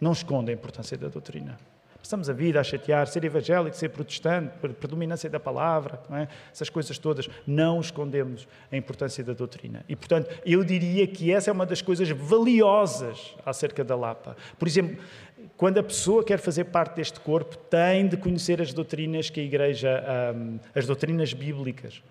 [0.00, 1.56] Não esconde a importância da doutrina.
[2.02, 6.26] Passamos a vida a chatear, ser evangélico, ser protestante, predominância da palavra, é?
[6.52, 7.30] essas coisas todas.
[7.46, 9.84] Não escondemos a importância da doutrina.
[9.88, 14.36] E, portanto, eu diria que essa é uma das coisas valiosas acerca da Lapa.
[14.58, 14.96] Por exemplo,
[15.56, 19.44] quando a pessoa quer fazer parte deste corpo, tem de conhecer as doutrinas que a
[19.44, 20.02] Igreja,
[20.34, 22.02] um, as doutrinas bíblicas.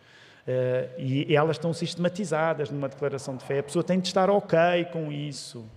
[0.47, 3.59] Uh, e elas estão sistematizadas numa declaração de fé.
[3.59, 4.57] A pessoa tem de estar ok
[4.93, 5.69] com isso.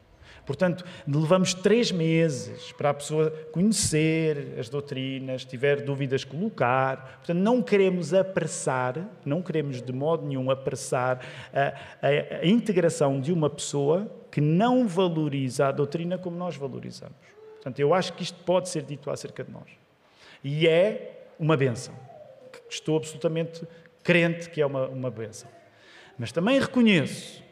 [0.46, 7.18] Portanto, levamos três meses para a pessoa conhecer as doutrinas, tiver dúvidas, colocar.
[7.18, 11.20] Portanto, não queremos apressar, não queremos de modo nenhum apressar
[11.52, 11.74] a,
[12.06, 17.16] a, a integração de uma pessoa que não valoriza a doutrina como nós valorizamos.
[17.54, 19.68] Portanto, eu acho que isto pode ser dito acerca de nós.
[20.42, 21.94] E é uma benção.
[22.68, 23.66] Estou absolutamente
[24.02, 25.48] crente que é uma, uma benção.
[26.18, 27.43] Mas também reconheço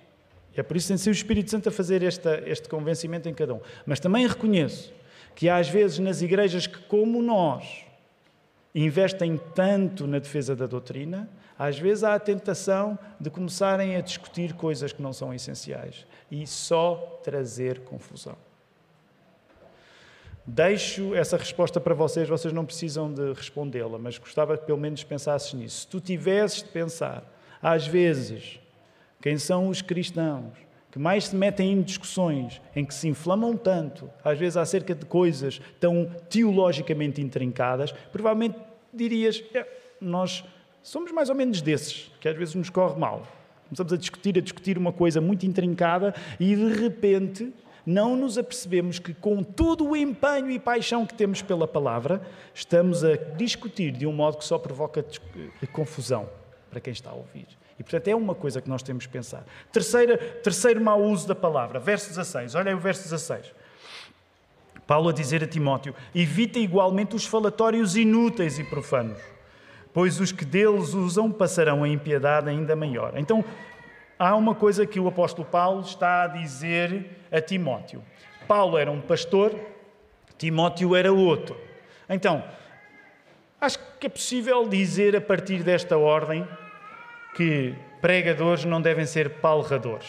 [0.56, 3.60] é por isso que o Espírito Santo a fazer esta, este convencimento em cada um.
[3.86, 4.92] Mas também reconheço
[5.34, 7.84] que há às vezes nas igrejas que, como nós,
[8.74, 14.54] investem tanto na defesa da doutrina, às vezes há a tentação de começarem a discutir
[14.54, 18.36] coisas que não são essenciais e só trazer confusão.
[20.44, 25.04] Deixo essa resposta para vocês, vocês não precisam de respondê-la, mas gostava que pelo menos
[25.04, 25.82] pensasses nisso.
[25.82, 27.22] Se tu tivesses de pensar,
[27.62, 28.58] às vezes,
[29.22, 30.52] quem são os cristãos
[30.92, 35.06] que mais se metem em discussões em que se inflamam tanto, às vezes acerca de
[35.06, 38.58] coisas tão teologicamente intrincadas, provavelmente
[38.92, 39.66] dirias: é,
[39.98, 40.44] nós
[40.82, 43.26] somos mais ou menos desses, que às vezes nos corre mal.
[43.64, 47.50] Começamos a discutir, a discutir uma coisa muito intrincada e de repente
[47.86, 52.20] não nos apercebemos que, com todo o empenho e paixão que temos pela palavra,
[52.52, 55.02] estamos a discutir de um modo que só provoca
[55.72, 56.28] confusão
[56.70, 57.46] para quem está a ouvir.
[57.78, 59.44] E, portanto, é uma coisa que nós temos que pensar.
[59.72, 62.54] Terceira, terceiro mau uso da palavra, verso 16.
[62.54, 63.52] Olha aí o verso 16.
[64.86, 69.18] Paulo a dizer a Timóteo: Evita igualmente os falatórios inúteis e profanos,
[69.92, 73.14] pois os que deles usam passarão a impiedade ainda maior.
[73.16, 73.44] Então,
[74.18, 78.02] há uma coisa que o apóstolo Paulo está a dizer a Timóteo.
[78.46, 79.54] Paulo era um pastor,
[80.36, 81.56] Timóteo era outro.
[82.08, 82.44] Então,
[83.60, 86.46] acho que é possível dizer a partir desta ordem
[87.34, 90.08] que pregadores não devem ser palradores.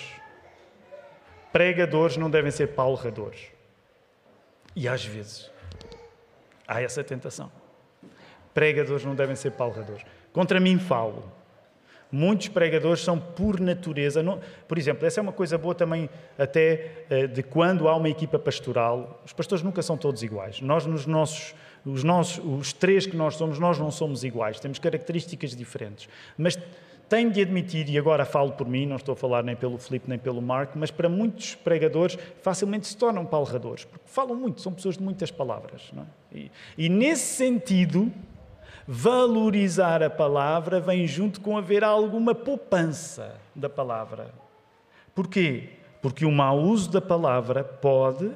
[1.51, 3.51] Pregadores não devem ser palradores.
[4.75, 5.51] E às vezes
[6.67, 7.51] há essa tentação.
[8.53, 10.03] Pregadores não devem ser palradores.
[10.31, 11.31] Contra mim falo.
[12.11, 14.21] Muitos pregadores são por natureza.
[14.21, 16.07] Não, por exemplo, essa é uma coisa boa também,
[16.37, 19.19] até eh, de quando há uma equipa pastoral.
[19.25, 20.61] Os pastores nunca são todos iguais.
[20.61, 24.59] Nós, nos nossos, os, nossos, os três que nós somos, nós não somos iguais.
[24.59, 26.07] Temos características diferentes.
[26.37, 26.55] Mas
[27.13, 30.09] tenho de admitir, e agora falo por mim, não estou a falar nem pelo Filipe
[30.09, 34.73] nem pelo Mark, mas para muitos pregadores facilmente se tornam palradores, porque falam muito, são
[34.73, 35.91] pessoas de muitas palavras.
[35.95, 36.35] É?
[36.35, 38.11] E, e nesse sentido,
[38.87, 44.33] valorizar a palavra vem junto com haver alguma poupança da palavra.
[45.13, 45.69] Porquê?
[46.01, 48.31] Porque o mau uso da palavra pode,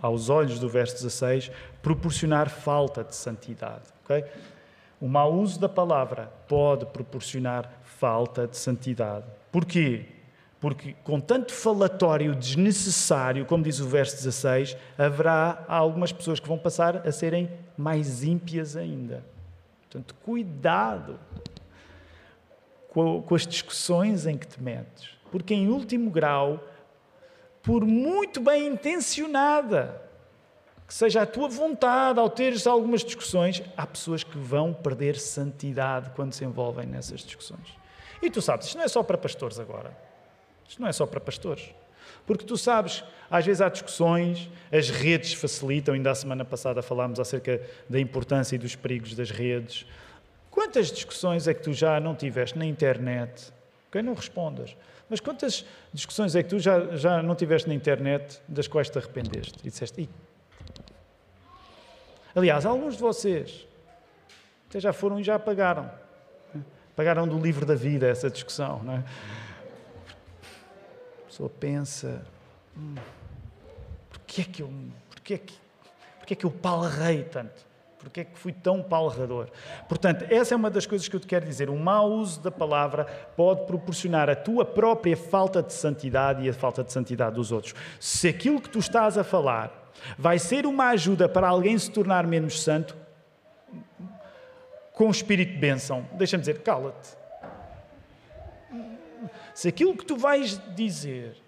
[0.00, 1.50] aos olhos do verso 16,
[1.82, 3.88] proporcionar falta de santidade.
[4.04, 4.24] Okay?
[5.00, 9.26] O mau uso da palavra pode proporcionar falta de santidade.
[9.52, 10.06] Porquê?
[10.58, 16.58] Porque com tanto falatório desnecessário, como diz o verso 16, haverá algumas pessoas que vão
[16.58, 19.22] passar a serem mais ímpias ainda.
[19.82, 21.20] Portanto, cuidado
[22.88, 25.10] com as discussões em que te metes.
[25.30, 26.64] Porque, em último grau,
[27.62, 30.02] por muito bem intencionada
[30.86, 36.10] que seja a tua vontade ao teres algumas discussões, há pessoas que vão perder santidade
[36.16, 37.79] quando se envolvem nessas discussões.
[38.22, 39.96] E tu sabes, isto não é só para pastores agora.
[40.68, 41.70] Isto não é só para pastores.
[42.26, 47.18] Porque tu sabes, às vezes há discussões, as redes facilitam, ainda a semana passada falámos
[47.18, 49.86] acerca da importância e dos perigos das redes.
[50.50, 53.52] Quantas discussões é que tu já não tiveste na internet?
[53.90, 54.76] Quem não respondas.
[55.08, 58.98] Mas quantas discussões é que tu já, já não tiveste na internet das quais te
[58.98, 59.54] arrependeste?
[59.64, 60.08] E disseste,
[62.34, 63.66] Aliás, alguns de vocês
[64.68, 65.90] até já foram e já apagaram
[67.00, 68.98] Pagaram do livro da vida essa discussão, não é?
[71.22, 72.20] A pessoa pensa,
[72.76, 72.94] hum,
[74.10, 74.70] porquê é que eu,
[75.08, 75.54] porquê é que,
[76.18, 77.64] porquê é que eu palrei tanto?
[77.98, 79.48] Porquê é que fui tão palrador?
[79.88, 81.70] Portanto, essa é uma das coisas que eu te quero dizer.
[81.70, 86.52] O mau uso da palavra pode proporcionar a tua própria falta de santidade e a
[86.52, 87.74] falta de santidade dos outros.
[87.98, 92.26] Se aquilo que tu estás a falar vai ser uma ajuda para alguém se tornar
[92.26, 92.94] menos santo,
[95.00, 97.16] com o espírito de bênção, deixa-me dizer, cala-te.
[99.54, 101.38] Se aquilo que tu vais dizer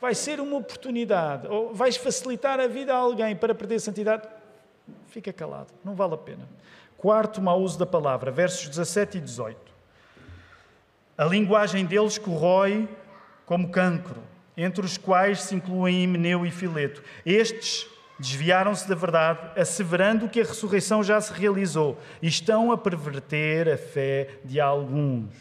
[0.00, 4.26] vai ser uma oportunidade, ou vais facilitar a vida a alguém para perder santidade,
[5.08, 6.48] Fica calado, não vale a pena.
[6.96, 9.60] Quarto mau uso da palavra, versos 17 e 18.
[11.18, 12.88] A linguagem deles corrói
[13.44, 14.22] como cancro,
[14.56, 17.02] entre os quais se incluem Himeneu e Fileto.
[17.26, 17.86] Estes
[18.22, 23.76] desviaram-se da verdade, asseverando que a ressurreição já se realizou e estão a perverter a
[23.76, 25.34] fé de alguns.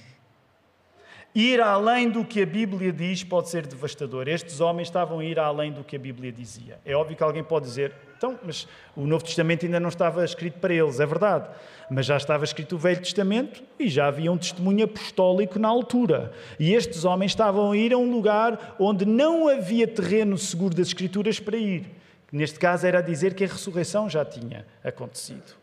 [1.34, 4.28] Ir além do que a Bíblia diz pode ser devastador.
[4.28, 6.78] Estes homens estavam a ir além do que a Bíblia dizia.
[6.84, 8.68] É óbvio que alguém pode dizer, então, mas
[8.98, 11.48] o Novo Testamento ainda não estava escrito para eles, é verdade.
[11.90, 16.34] Mas já estava escrito o Velho Testamento e já havia um testemunho apostólico na altura.
[16.60, 20.88] E estes homens estavam a ir a um lugar onde não havia terreno seguro das
[20.88, 22.01] Escrituras para ir.
[22.32, 25.56] Neste caso era dizer que a ressurreição já tinha acontecido.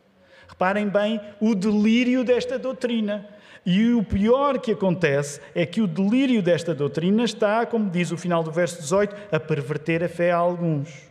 [0.47, 3.27] Reparem bem o delírio desta doutrina.
[3.65, 8.17] E o pior que acontece é que o delírio desta doutrina está, como diz o
[8.17, 11.09] final do verso 18, a perverter a fé a alguns.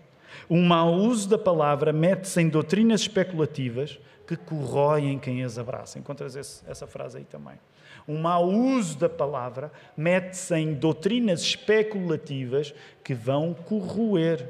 [0.49, 5.99] O mau uso da palavra mete-se em doutrinas especulativas que corroem quem as abraça.
[5.99, 7.55] Encontras essa frase aí também.
[8.07, 14.47] O mau uso da palavra mete-se em doutrinas especulativas que vão corroer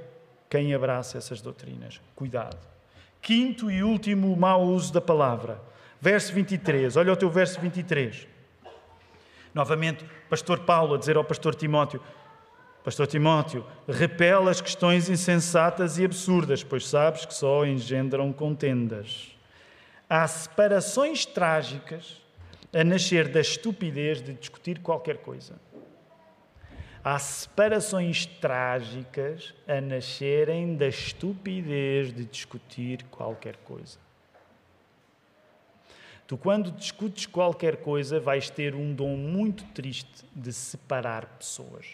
[0.50, 2.02] quem abraça essas doutrinas.
[2.16, 2.58] Cuidado.
[3.22, 5.60] Quinto e último mau uso da palavra
[6.00, 8.28] Verso 23, olha o teu verso 23.
[9.54, 12.02] Novamente, pastor Paulo a dizer ao pastor Timóteo:
[12.84, 19.36] Pastor Timóteo, repela as questões insensatas e absurdas, pois sabes que só engendram contendas.
[20.08, 22.22] Há separações trágicas
[22.72, 25.60] a nascer da estupidez de discutir qualquer coisa.
[27.10, 33.98] Há separações trágicas a nascerem da estupidez de discutir qualquer coisa.
[36.28, 41.86] Tu, quando discutes qualquer coisa, vais ter um dom muito triste de separar pessoas.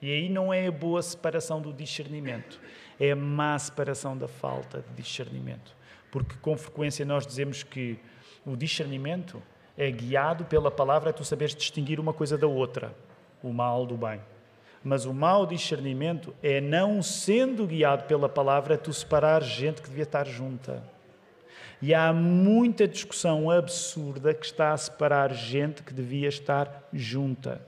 [0.00, 2.58] E aí não é a boa separação do discernimento,
[2.98, 5.76] é a má separação da falta de discernimento.
[6.10, 7.98] Porque com frequência nós dizemos que
[8.46, 9.42] o discernimento
[9.76, 12.96] é guiado pela palavra, tu saberes distinguir uma coisa da outra,
[13.42, 14.20] o mal do bem.
[14.84, 20.02] Mas o mau discernimento é não sendo guiado pela palavra, tu separar gente que devia
[20.02, 20.82] estar junta.
[21.80, 27.60] E há muita discussão absurda que está a separar gente que devia estar junta.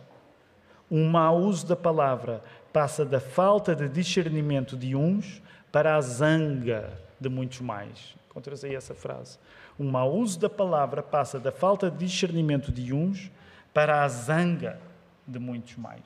[0.91, 6.93] Um mau uso da palavra passa da falta de discernimento de uns para a zanga
[7.21, 8.15] de muitos mais.
[8.29, 9.39] Encontras aí essa frase.
[9.79, 13.31] Um mau uso da palavra passa da falta de discernimento de uns
[13.73, 14.79] para a zanga
[15.27, 16.03] de muitos mais.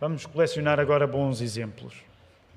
[0.00, 1.94] Vamos colecionar agora bons exemplos.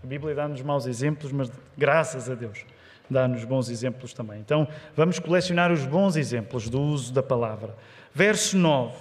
[0.04, 2.66] A Bíblia dá-nos maus exemplos, mas graças a Deus
[3.10, 4.40] dá-nos bons exemplos também.
[4.40, 7.76] Então, vamos colecionar os bons exemplos do uso da palavra.
[8.14, 8.96] Verso 9.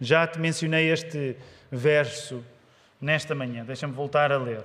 [0.00, 1.36] Já te mencionei este
[1.70, 2.42] verso
[3.00, 4.62] nesta manhã, deixa-me voltar a ler.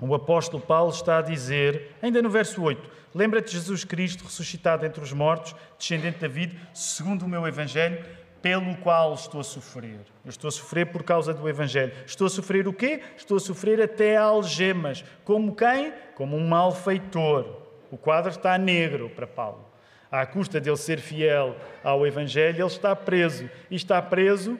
[0.00, 4.86] O apóstolo Paulo está a dizer, ainda no verso 8: Lembra-te de Jesus Cristo ressuscitado
[4.86, 8.02] entre os mortos, descendente de David, segundo o meu evangelho,
[8.42, 10.00] pelo qual estou a sofrer.
[10.24, 11.92] Eu estou a sofrer por causa do Evangelho.
[12.06, 13.02] Estou a sofrer o quê?
[13.16, 15.04] Estou a sofrer até algemas.
[15.24, 15.92] Como quem?
[16.14, 17.46] Como um malfeitor.
[17.90, 19.68] O quadro está negro para Paulo.
[20.10, 23.48] À custa de ele ser fiel ao Evangelho, ele está preso.
[23.70, 24.58] E está preso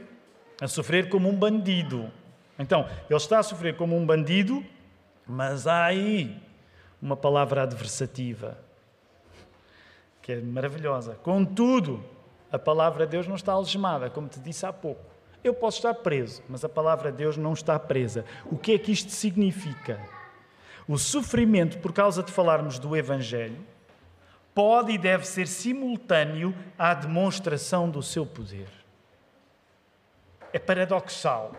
[0.61, 2.11] a sofrer como um bandido.
[2.59, 4.65] Então, ele está a sofrer como um bandido,
[5.27, 6.37] mas há aí
[7.01, 8.59] uma palavra adversativa
[10.21, 11.15] que é maravilhosa.
[11.23, 12.05] Contudo,
[12.53, 15.05] a palavra de Deus não está algemada, como te disse há pouco.
[15.43, 18.25] Eu posso estar preso, mas a palavra de Deus não está presa.
[18.47, 20.01] O que é que isto significa?
[20.87, 23.59] O sofrimento por causa de falarmos do Evangelho
[24.55, 28.69] pode e deve ser simultâneo à demonstração do seu poder.
[30.53, 31.53] É paradoxal.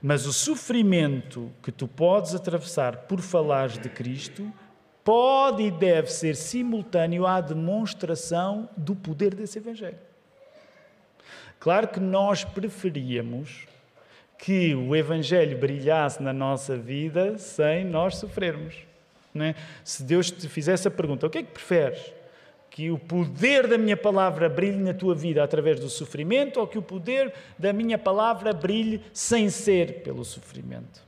[0.00, 4.50] Mas o sofrimento que tu podes atravessar por falares de Cristo
[5.08, 9.96] pode e deve ser simultâneo à demonstração do poder desse Evangelho.
[11.58, 13.66] Claro que nós preferíamos
[14.36, 18.74] que o Evangelho brilhasse na nossa vida sem nós sofrermos.
[19.34, 19.54] É?
[19.82, 22.12] Se Deus te fizesse a pergunta: o que é que preferes?
[22.68, 26.78] que o poder da minha palavra brilhe na tua vida através do sofrimento ou que
[26.78, 31.07] o poder da minha palavra brilhe sem ser pelo sofrimento.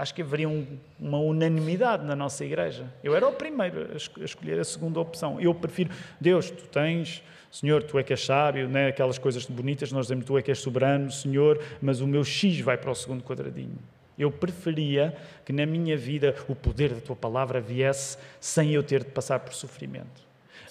[0.00, 0.66] Acho que haveria um,
[0.98, 2.90] uma unanimidade na nossa igreja.
[3.04, 5.38] Eu era o primeiro a escolher a segunda opção.
[5.38, 7.22] Eu prefiro, Deus, tu tens,
[7.52, 8.88] Senhor, tu é que és sábio, né?
[8.88, 12.60] aquelas coisas bonitas, nós dizemos, tu é que és soberano, Senhor, mas o meu X
[12.60, 13.76] vai para o segundo quadradinho.
[14.18, 19.04] Eu preferia que na minha vida o poder da tua palavra viesse sem eu ter
[19.04, 20.22] de passar por sofrimento.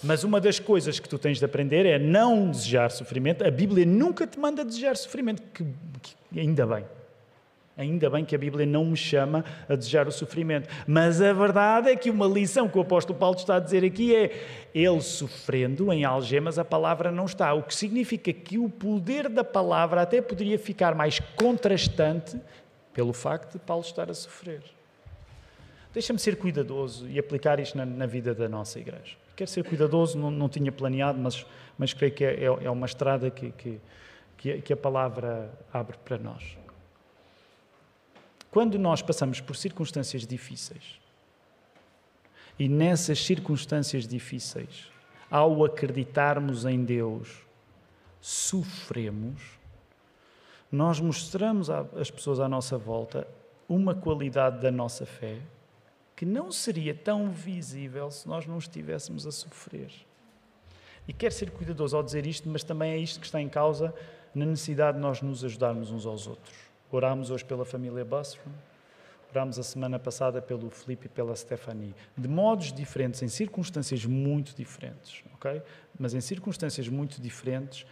[0.02, 3.46] Mas uma das coisas que tu tens de aprender é não desejar sofrimento.
[3.46, 5.64] A Bíblia nunca te manda desejar sofrimento, que,
[6.02, 6.84] que, ainda bem.
[7.80, 10.68] Ainda bem que a Bíblia não me chama a desejar o sofrimento.
[10.86, 14.14] Mas a verdade é que uma lição que o apóstolo Paulo está a dizer aqui
[14.14, 17.52] é: ele sofrendo em algemas, a palavra não está.
[17.54, 22.38] O que significa que o poder da palavra até poderia ficar mais contrastante
[22.92, 24.62] pelo facto de Paulo estar a sofrer.
[25.92, 30.18] Deixa-me ser cuidadoso e aplicar isto na, na vida da nossa igreja quero ser cuidadoso,
[30.18, 31.46] não, não tinha planeado, mas,
[31.78, 33.50] mas creio que é, é, é uma estrada que,
[34.36, 36.58] que, que a palavra abre para nós.
[38.50, 41.00] Quando nós passamos por circunstâncias difíceis,
[42.58, 44.90] e nessas circunstâncias difíceis,
[45.30, 47.46] ao acreditarmos em Deus,
[48.20, 49.40] sofremos,
[50.70, 53.26] nós mostramos às pessoas à nossa volta
[53.68, 55.38] uma qualidade da nossa fé
[56.14, 59.90] que não seria tão visível se nós não estivéssemos a sofrer.
[61.08, 63.94] E quero ser cuidadoso ao dizer isto, mas também é isto que está em causa
[64.34, 66.69] na necessidade de nós nos ajudarmos uns aos outros.
[66.90, 68.50] Orámos hoje pela família Busrum,
[69.30, 74.54] orámos a semana passada pelo Felipe e pela Stephanie, de modos diferentes, em circunstâncias muito
[74.56, 75.62] diferentes, ok?
[75.98, 77.86] Mas em circunstâncias muito diferentes,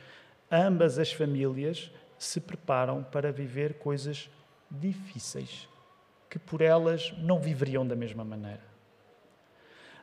[0.51, 4.28] ambas as famílias se preparam para viver coisas
[4.70, 5.68] difíceis
[6.28, 8.66] que por elas não viveriam da mesma maneira.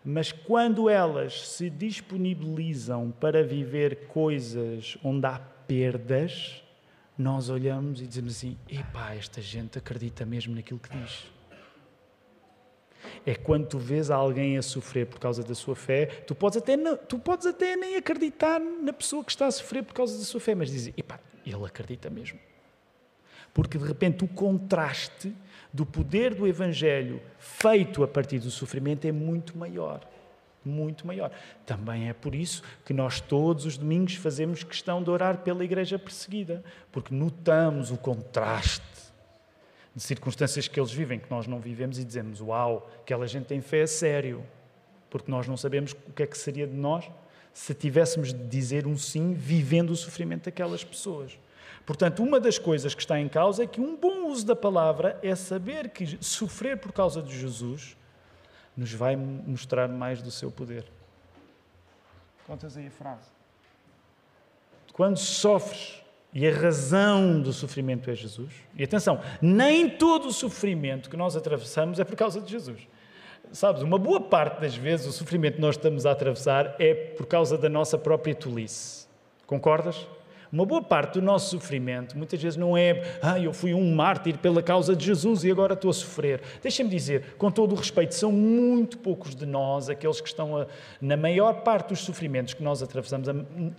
[0.04, 6.64] Mas quando elas se disponibilizam para viver coisas onde há perdas,
[7.18, 11.26] nós olhamos e dizemos assim: epá, esta gente acredita mesmo naquilo que diz.
[13.26, 16.76] É quando tu vês alguém a sofrer por causa da sua fé, tu podes até,
[16.76, 20.24] não, tu podes até nem acreditar na pessoa que está a sofrer por causa da
[20.24, 22.40] sua fé, mas dizes: epá, ele acredita mesmo.
[23.54, 25.34] Porque de repente o contraste
[25.72, 30.06] do poder do Evangelho feito a partir do sofrimento é muito maior.
[30.66, 31.32] Muito maior.
[31.66, 36.00] Também é por isso que nós todos os domingos fazemos questão de orar pela igreja
[36.00, 38.84] perseguida, porque notamos o contraste
[39.96, 43.62] de circunstâncias que eles vivem, que nós não vivemos, e dizemos: Uau, aquela gente tem
[43.62, 44.44] fé a sério,
[45.10, 47.10] porque nós não sabemos o que é que seria de nós
[47.56, 51.40] se tivéssemos de dizer um sim vivendo o sofrimento daquelas pessoas.
[51.86, 55.18] Portanto, uma das coisas que está em causa é que um bom uso da palavra
[55.24, 57.96] é saber que sofrer por causa de Jesus
[58.76, 60.86] nos vai mostrar mais do seu poder.
[62.46, 63.30] Contas aí a frase.
[64.94, 66.02] Quando sofres
[66.34, 71.36] e a razão do sofrimento é Jesus, e atenção, nem todo o sofrimento que nós
[71.36, 72.88] atravessamos é por causa de Jesus.
[73.52, 77.26] Sabes, uma boa parte das vezes o sofrimento que nós estamos a atravessar é por
[77.26, 79.08] causa da nossa própria tolice.
[79.46, 80.08] Concordas?
[80.52, 84.38] Uma boa parte do nosso sofrimento muitas vezes não é, ah, eu fui um mártir
[84.38, 86.42] pela causa de Jesus e agora estou a sofrer.
[86.62, 90.68] Deixa-me dizer, com todo o respeito, são muito poucos de nós aqueles que estão a,
[91.02, 93.28] na maior parte dos sofrimentos que nós atravessamos,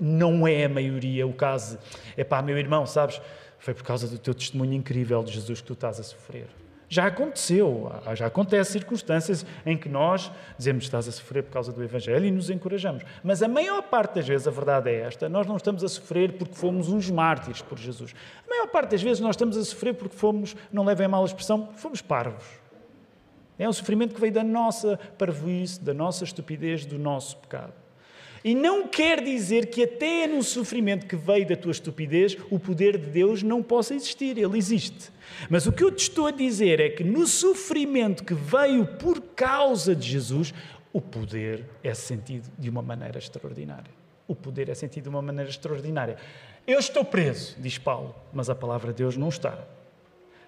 [0.00, 1.78] não é a maioria o caso.
[2.16, 3.20] É pá, meu irmão, sabes,
[3.58, 6.65] foi por causa do teu testemunho incrível de Jesus que tu estás a sofrer.
[6.88, 11.82] Já aconteceu, já acontece circunstâncias em que nós dizemos estás a sofrer por causa do
[11.82, 13.02] Evangelho e nos encorajamos.
[13.24, 16.34] Mas a maior parte das vezes a verdade é esta: nós não estamos a sofrer
[16.34, 18.14] porque fomos uns mártires por Jesus.
[18.46, 21.26] A maior parte das vezes nós estamos a sofrer porque fomos, não levem mal a
[21.26, 22.44] expressão, fomos parvos.
[23.58, 27.72] É um sofrimento que veio da nossa parvoíce, da nossa estupidez, do nosso pecado.
[28.46, 32.96] E não quer dizer que até no sofrimento que veio da tua estupidez, o poder
[32.96, 34.38] de Deus não possa existir.
[34.38, 35.10] Ele existe.
[35.50, 39.20] Mas o que eu te estou a dizer é que no sofrimento que veio por
[39.34, 40.54] causa de Jesus,
[40.92, 43.90] o poder é sentido de uma maneira extraordinária.
[44.28, 46.16] O poder é sentido de uma maneira extraordinária.
[46.64, 49.58] Eu estou preso, diz Paulo, mas a palavra de Deus não está.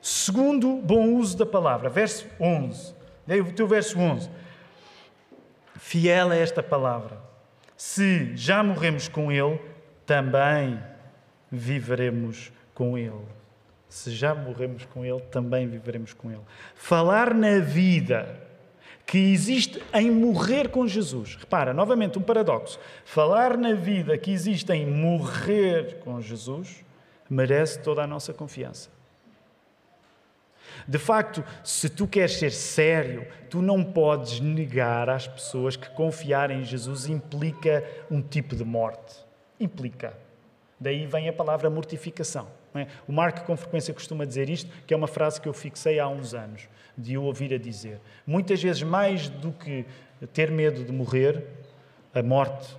[0.00, 2.94] Segundo bom uso da palavra, verso 11.
[3.26, 4.30] Leia o teu verso 11.
[5.74, 7.26] Fiel é esta palavra.
[7.78, 9.60] Se já morremos com Ele,
[10.04, 10.82] também
[11.48, 13.24] viveremos com Ele.
[13.88, 16.42] Se já morremos com Ele, também viveremos com Ele.
[16.74, 18.36] Falar na vida
[19.06, 21.36] que existe em morrer com Jesus.
[21.36, 22.80] Repara, novamente, um paradoxo.
[23.04, 26.84] Falar na vida que existe em morrer com Jesus
[27.30, 28.90] merece toda a nossa confiança.
[30.86, 36.50] De facto, se tu queres ser sério, tu não podes negar às pessoas que confiar
[36.50, 39.16] em Jesus implica um tipo de morte.
[39.58, 40.16] Implica.
[40.78, 42.48] Daí vem a palavra mortificação.
[42.74, 42.86] É?
[43.08, 46.06] O Marco, com frequência, costuma dizer isto, que é uma frase que eu fixei há
[46.06, 48.00] uns anos, de o ouvir a dizer.
[48.26, 49.84] Muitas vezes, mais do que
[50.32, 51.44] ter medo de morrer,
[52.14, 52.76] a morte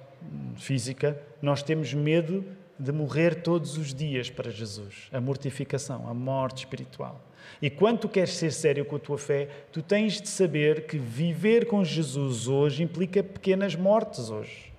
[0.55, 2.45] física, nós temos medo
[2.79, 5.09] de morrer todos os dias para Jesus.
[5.11, 7.19] A mortificação, a morte espiritual.
[7.61, 10.97] E quando tu queres ser sério com a tua fé, tu tens de saber que
[10.97, 14.69] viver com Jesus hoje implica pequenas mortes hoje.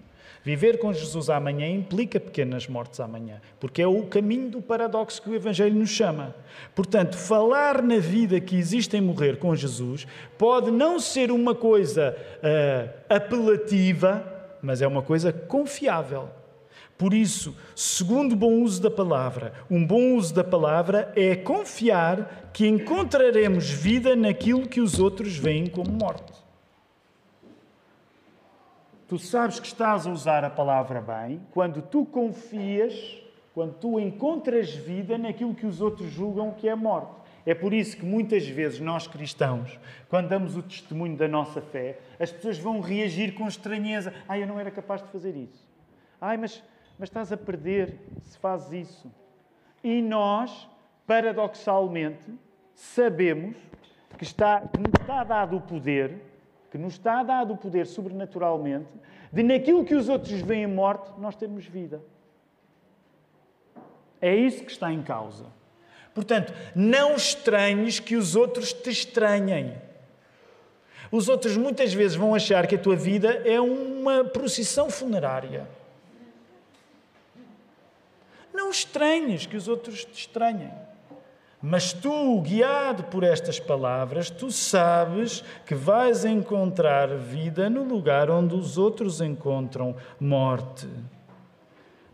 [0.43, 5.29] Viver com Jesus amanhã implica pequenas mortes amanhã, porque é o caminho do paradoxo que
[5.29, 6.35] o Evangelho nos chama.
[6.75, 10.07] Portanto, falar na vida que existe em morrer com Jesus
[10.39, 14.25] pode não ser uma coisa uh, apelativa,
[14.63, 16.31] mas é uma coisa confiável.
[17.01, 22.69] Por isso, segundo bom uso da palavra, um bom uso da palavra é confiar que
[22.69, 26.31] encontraremos vida naquilo que os outros veem como morte.
[29.09, 32.93] Tu sabes que estás a usar a palavra bem quando tu confias,
[33.55, 37.15] quando tu encontras vida naquilo que os outros julgam que é morte.
[37.47, 39.81] É por isso que muitas vezes nós cristãos,
[40.11, 44.13] quando damos o testemunho da nossa fé, as pessoas vão reagir com estranheza.
[44.29, 45.67] Ai, eu não era capaz de fazer isso.
[46.21, 46.63] Ai, mas,
[47.01, 49.11] mas estás a perder se fazes isso.
[49.83, 50.69] E nós,
[51.05, 52.33] paradoxalmente,
[52.75, 53.57] sabemos
[54.17, 56.31] que, está, que nos está dado o poder
[56.71, 58.89] que nos está dado o poder sobrenaturalmente
[59.33, 62.01] de naquilo que os outros veem morte, nós temos vida.
[64.21, 65.47] É isso que está em causa.
[66.15, 69.75] Portanto, não estranhes que os outros te estranhem.
[71.11, 75.67] Os outros muitas vezes vão achar que a tua vida é uma procissão funerária.
[78.61, 80.71] Não estranhes que os outros te estranhem.
[81.63, 88.55] Mas tu, guiado por estas palavras, tu sabes que vais encontrar vida no lugar onde
[88.55, 90.87] os outros encontram morte.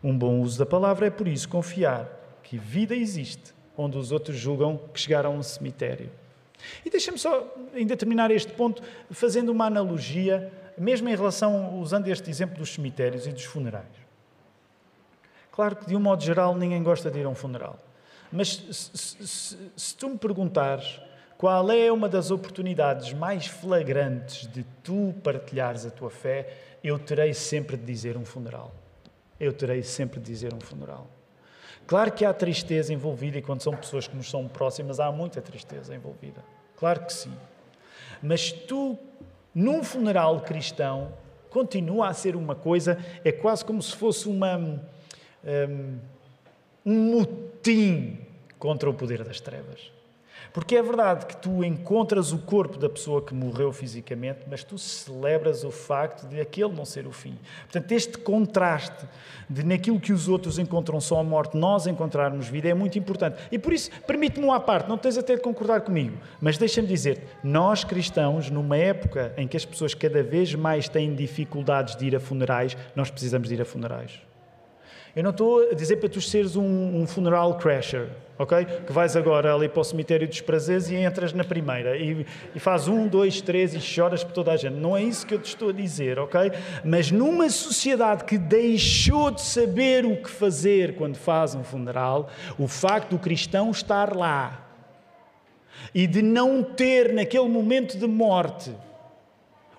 [0.05, 2.09] Um bom uso da palavra é por isso confiar
[2.45, 6.13] que vida existe onde os outros julgam que chegaram a um cemitério.
[6.85, 12.31] E deixa-me só ainda terminar este ponto fazendo uma analogia, mesmo em relação, usando este
[12.31, 14.06] exemplo dos cemitérios e dos funerais.
[15.57, 17.79] Claro que, de um modo geral, ninguém gosta de ir a um funeral.
[18.31, 21.01] Mas se, se, se, tu me perguntares
[21.39, 26.53] qual é uma das oportunidades mais flagrantes de tu partilhares a tua fé,
[26.85, 28.71] eu terei sempre de dizer um funeral.
[29.41, 31.07] Eu terei sempre de dizer um funeral.
[31.87, 35.41] Claro que há tristeza envolvida e quando são pessoas que nos são próximas, há muita
[35.41, 36.45] tristeza envolvida.
[36.77, 37.33] Claro que sim.
[38.23, 38.99] Mas tu,
[39.55, 41.13] num funeral cristão,
[41.49, 44.83] continua a ser uma coisa, é quase como se fosse uma.
[45.47, 45.99] Um,
[46.85, 48.19] um motim
[48.59, 49.97] contra o poder das trevas.
[50.53, 54.79] Porque é verdade que tu encontras o corpo da pessoa que morreu fisicamente, mas tu
[54.79, 57.37] celebras o facto de aquele não ser o fim.
[57.65, 59.07] Portanto, este contraste
[59.51, 63.37] de naquilo que os outros encontram só a morte, nós encontrarmos vida, é muito importante.
[63.53, 67.23] E por isso, permite-me uma parte, não tens até de concordar comigo, mas deixa-me dizer
[67.45, 72.17] nós cristãos, numa época em que as pessoas cada vez mais têm dificuldades de ir
[72.17, 74.21] a funerais, nós precisamos de ir a funerais.
[75.17, 78.67] Eu não estou a dizer para tu seres um, um, funeral crasher, ok?
[78.87, 82.61] Que vais agora ali para o cemitério dos prazeres e entras na primeira e, e
[82.61, 84.75] faz um, dois, três e choras por toda a gente.
[84.75, 86.53] Não é isso que eu te estou a dizer, ok?
[86.85, 92.69] Mas numa sociedade que deixou de saber o que fazer quando faz um funeral, o
[92.69, 94.69] facto do cristão estar lá
[95.95, 98.71] e de não ter naquele momento de morte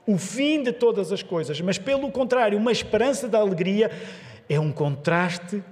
[0.08, 3.92] o fim de todas as coisas, mas pelo contrário, uma esperança da alegria
[4.50, 5.64] é um contraste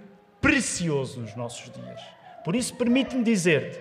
[0.42, 2.02] precioso nos nossos dias.
[2.44, 3.80] Por isso, permite-me dizer-te: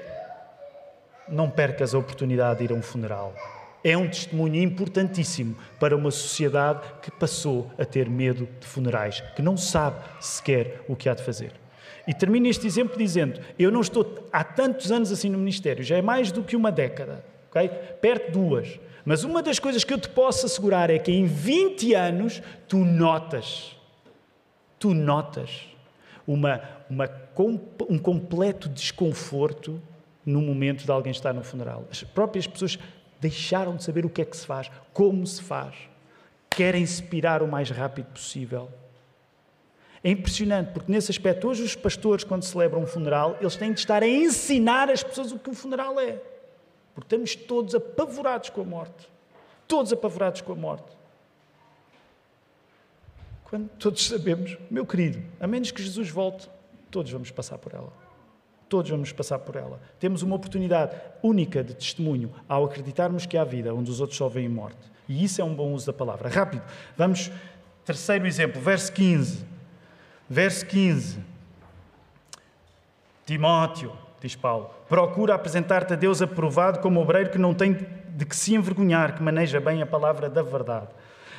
[1.28, 3.34] não percas a oportunidade de ir a um funeral.
[3.82, 9.42] É um testemunho importantíssimo para uma sociedade que passou a ter medo de funerais, que
[9.42, 11.52] não sabe sequer o que há de fazer.
[12.06, 15.96] E termino este exemplo dizendo: eu não estou há tantos anos assim no ministério, já
[15.96, 17.68] é mais do que uma década, ok?
[18.00, 18.80] Perto de duas.
[19.04, 22.78] Mas uma das coisas que eu te posso assegurar é que em 20 anos tu
[22.78, 23.76] notas
[24.84, 25.66] tu notas
[26.26, 26.60] uma,
[26.90, 27.08] uma,
[27.88, 29.80] um completo desconforto
[30.26, 31.86] no momento de alguém estar no funeral.
[31.90, 32.78] As próprias pessoas
[33.18, 35.74] deixaram de saber o que é que se faz, como se faz,
[36.50, 38.68] querem expirar o mais rápido possível.
[40.02, 43.80] É impressionante, porque nesse aspecto, hoje os pastores, quando celebram um funeral, eles têm de
[43.80, 46.20] estar a ensinar as pessoas o que um funeral é.
[46.94, 49.08] Porque estamos todos apavorados com a morte.
[49.66, 51.03] Todos apavorados com a morte.
[53.44, 56.48] Quando todos sabemos, meu querido, a menos que Jesus volte,
[56.90, 57.92] todos vamos passar por ela.
[58.68, 59.80] Todos vamos passar por ela.
[60.00, 64.28] Temos uma oportunidade única de testemunho ao acreditarmos que há vida onde os outros só
[64.28, 64.90] veem morte.
[65.08, 66.28] E isso é um bom uso da palavra.
[66.28, 66.62] Rápido,
[66.96, 67.30] vamos.
[67.84, 69.44] Terceiro exemplo, verso 15.
[70.28, 71.18] Verso 15.
[73.26, 78.36] Timóteo, diz Paulo, procura apresentar-te a Deus aprovado como obreiro que não tem de que
[78.36, 80.88] se envergonhar, que maneja bem a palavra da verdade.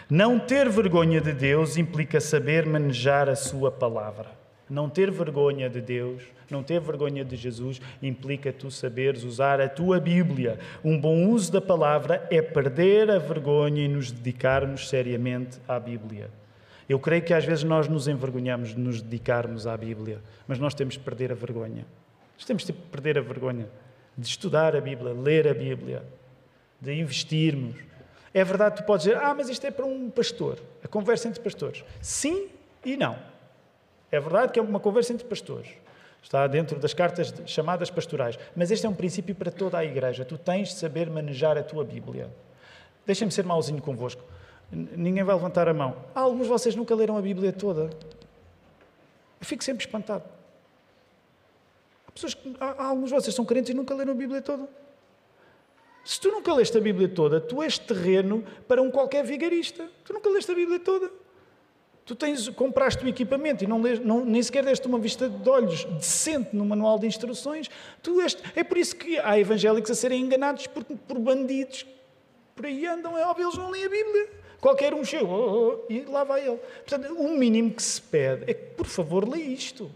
[0.09, 4.29] Não ter vergonha de Deus implica saber manejar a sua palavra.
[4.69, 9.69] Não ter vergonha de Deus, não ter vergonha de Jesus, implica tu saberes usar a
[9.69, 10.59] tua Bíblia.
[10.83, 16.29] Um bom uso da palavra é perder a vergonha e nos dedicarmos seriamente à Bíblia.
[16.87, 20.73] Eu creio que às vezes nós nos envergonhamos de nos dedicarmos à Bíblia, mas nós
[20.73, 21.85] temos de perder a vergonha.
[22.37, 23.67] Nós temos de perder a vergonha
[24.17, 26.03] de estudar a Bíblia, ler a Bíblia,
[26.79, 27.75] de investirmos.
[28.35, 31.39] É verdade, tu podes dizer, ah, mas isto é para um pastor, a conversa entre
[31.39, 31.85] pastores.
[32.01, 32.49] Sim
[32.83, 33.17] e não.
[34.11, 35.69] É verdade que é uma conversa entre pastores.
[36.21, 38.37] Está dentro das cartas chamadas pastorais.
[38.53, 40.25] Mas este é um princípio para toda a igreja.
[40.25, 42.29] Tu tens de saber manejar a tua Bíblia.
[43.05, 44.21] Deixem-me ser mauzinho convosco.
[44.69, 45.95] Ninguém vai levantar a mão.
[46.13, 47.83] Ah, alguns de vocês nunca leram a Bíblia toda.
[47.83, 50.25] Eu fico sempre espantado.
[52.05, 54.67] Há, pessoas que, há, alguns de vocês são crentes e nunca leram a Bíblia toda.
[56.05, 59.89] Se tu nunca leste a Bíblia toda, tu és terreno para um qualquer vigarista.
[60.03, 61.11] Tu nunca leste a Bíblia toda.
[62.05, 65.83] Tu tens, compraste o equipamento e não, não, nem sequer deste uma vista de olhos
[65.85, 67.71] decente no manual de instruções.
[68.03, 71.87] Tu este, é por isso que há evangélicos a serem enganados por, por bandidos.
[72.53, 74.29] Por aí andam, é óbvio, eles não leem a Bíblia.
[74.61, 76.59] Qualquer um chega oh, oh, e lá vai ele.
[76.87, 79.89] Portanto, o mínimo que se pede é que, por favor, leia isto.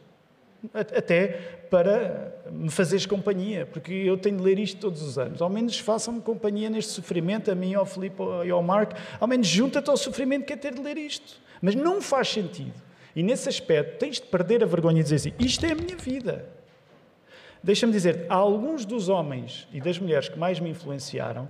[0.74, 1.28] Até
[1.70, 5.42] para me fazeres companhia, porque eu tenho de ler isto todos os anos.
[5.42, 8.94] Ao menos façam-me companhia neste sofrimento, a mim, ao Filipe e ao Marco.
[9.20, 11.40] Ao menos junta-te ao sofrimento que é ter de ler isto.
[11.62, 12.74] Mas não faz sentido.
[13.16, 15.96] E nesse aspecto tens de perder a vergonha e dizer assim: isto é a minha
[15.96, 16.46] vida.
[17.62, 21.48] Deixa-me dizer, há alguns dos homens e das mulheres que mais me influenciaram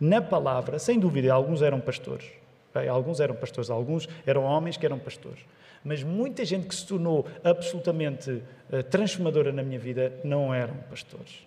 [0.00, 2.26] na palavra, sem dúvida, alguns eram pastores.
[2.74, 5.40] Bem, alguns eram pastores, alguns eram homens que eram pastores.
[5.84, 11.46] Mas muita gente que se tornou absolutamente uh, transformadora na minha vida não eram pastores.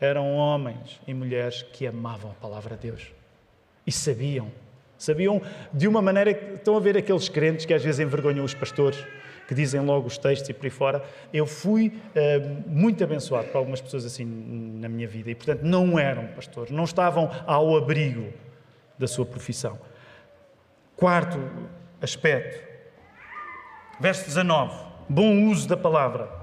[0.00, 3.12] Eram homens e mulheres que amavam a palavra de Deus
[3.86, 4.50] e sabiam
[5.02, 8.54] Sabiam de uma maneira que estão a ver aqueles crentes que às vezes envergonham os
[8.54, 9.04] pastores,
[9.48, 11.04] que dizem logo os textos e por aí fora.
[11.34, 15.98] Eu fui uh, muito abençoado por algumas pessoas assim na minha vida e, portanto, não
[15.98, 18.32] eram pastores, não estavam ao abrigo
[18.96, 19.76] da sua profissão.
[20.94, 21.36] Quarto
[22.00, 22.71] aspecto,
[24.02, 24.74] verso 19:
[25.08, 26.42] bom uso da palavra.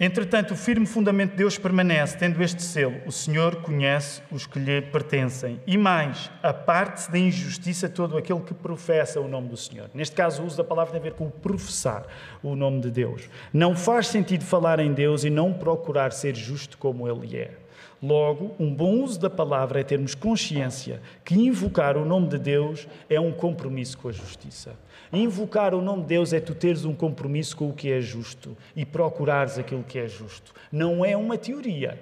[0.00, 4.58] Entretanto, o firme fundamento de Deus permanece, tendo este selo: o Senhor conhece os que
[4.58, 5.60] lhe pertencem.
[5.64, 9.88] E mais, aparte-se da injustiça todo aquele que professa o nome do Senhor.
[9.94, 12.06] Neste caso, o uso da palavra tem a ver com professar
[12.42, 13.30] o nome de Deus.
[13.52, 17.63] Não faz sentido falar em Deus e não procurar ser justo como Ele é.
[18.04, 22.86] Logo, um bom uso da palavra é termos consciência que invocar o nome de Deus
[23.08, 24.76] é um compromisso com a justiça.
[25.10, 28.54] Invocar o nome de Deus é tu teres um compromisso com o que é justo
[28.76, 30.52] e procurares aquilo que é justo.
[30.70, 31.98] Não é uma teoria.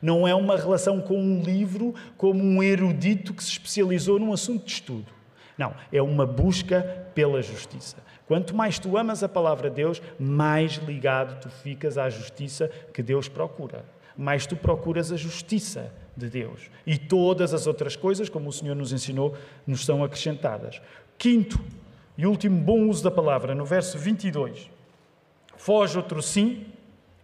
[0.00, 4.64] Não é uma relação com um livro como um erudito que se especializou num assunto
[4.64, 5.12] de estudo.
[5.58, 6.82] Não, é uma busca
[7.16, 7.96] pela justiça.
[8.28, 13.02] Quanto mais tu amas a palavra de Deus, mais ligado tu ficas à justiça que
[13.02, 13.84] Deus procura
[14.16, 16.70] mais tu procuras a justiça de Deus.
[16.86, 19.36] E todas as outras coisas, como o Senhor nos ensinou,
[19.66, 20.80] nos são acrescentadas.
[21.18, 21.58] Quinto
[22.16, 24.70] e último bom uso da palavra, no verso 22.
[25.56, 26.66] Foge outro sim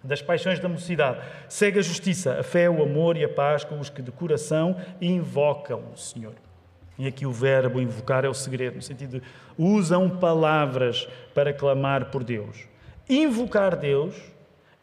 [0.02, 1.20] das paixões da mocidade.
[1.48, 4.76] Segue a justiça, a fé, o amor e a paz com os que de coração
[5.00, 6.34] invocam o Senhor.
[6.98, 9.26] E aqui o verbo invocar é o segredo, no sentido de
[9.56, 12.66] usam palavras para clamar por Deus.
[13.08, 14.16] Invocar Deus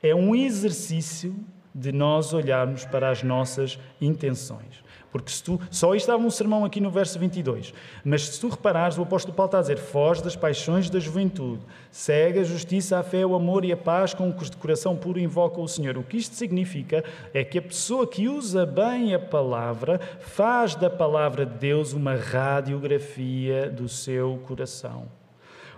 [0.01, 1.35] é um exercício
[1.75, 4.85] de nós olharmos para as nossas intenções.
[5.11, 7.73] Porque se tu, só isto estava um sermão aqui no verso 22,
[8.03, 11.61] mas se tu reparares, o apóstolo Paulo está a dizer: foge das paixões da juventude,
[11.89, 15.19] segue a justiça, a fé, o amor e a paz com que de coração puro
[15.19, 15.97] invocam o Senhor.
[15.97, 17.03] O que isto significa
[17.33, 22.15] é que a pessoa que usa bem a palavra faz da palavra de Deus uma
[22.15, 25.07] radiografia do seu coração.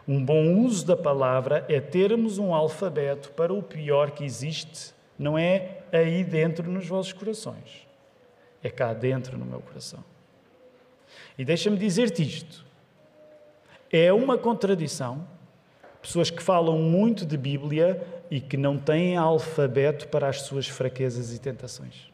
[0.08, 5.38] Um bom uso da palavra é termos um alfabeto para o pior que existe não
[5.38, 7.88] é aí dentro nos vossos corações,
[8.64, 10.04] é cá dentro no meu coração.
[11.38, 12.66] E deixa-me dizer-te isto:
[13.92, 15.28] é uma contradição
[16.02, 21.34] pessoas que falam muito de Bíblia e que não têm alfabeto para as suas fraquezas
[21.34, 22.12] e tentações.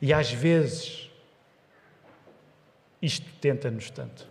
[0.00, 1.10] E às vezes,
[3.00, 4.28] isto tenta-nos tanto.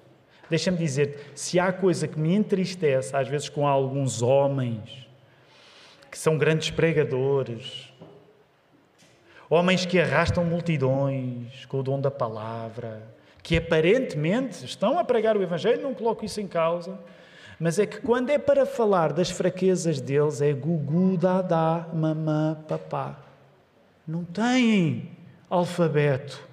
[0.50, 5.08] Deixa-me dizer, se há coisa que me entristece, às vezes com alguns homens
[6.12, 7.92] que são grandes pregadores,
[9.50, 13.02] homens que arrastam multidões com o dom da palavra,
[13.42, 17.00] que aparentemente estão a pregar o Evangelho, não coloco isso em causa,
[17.58, 23.18] mas é que quando é para falar das fraquezas deles, é gugu, dadá, mamã, papá.
[24.06, 25.12] Não têm
[25.50, 26.46] alfabeto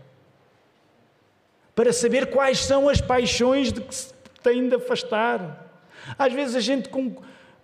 [1.74, 5.66] para saber quais são as paixões de que se têm de afastar.
[6.18, 7.16] Às vezes a gente com,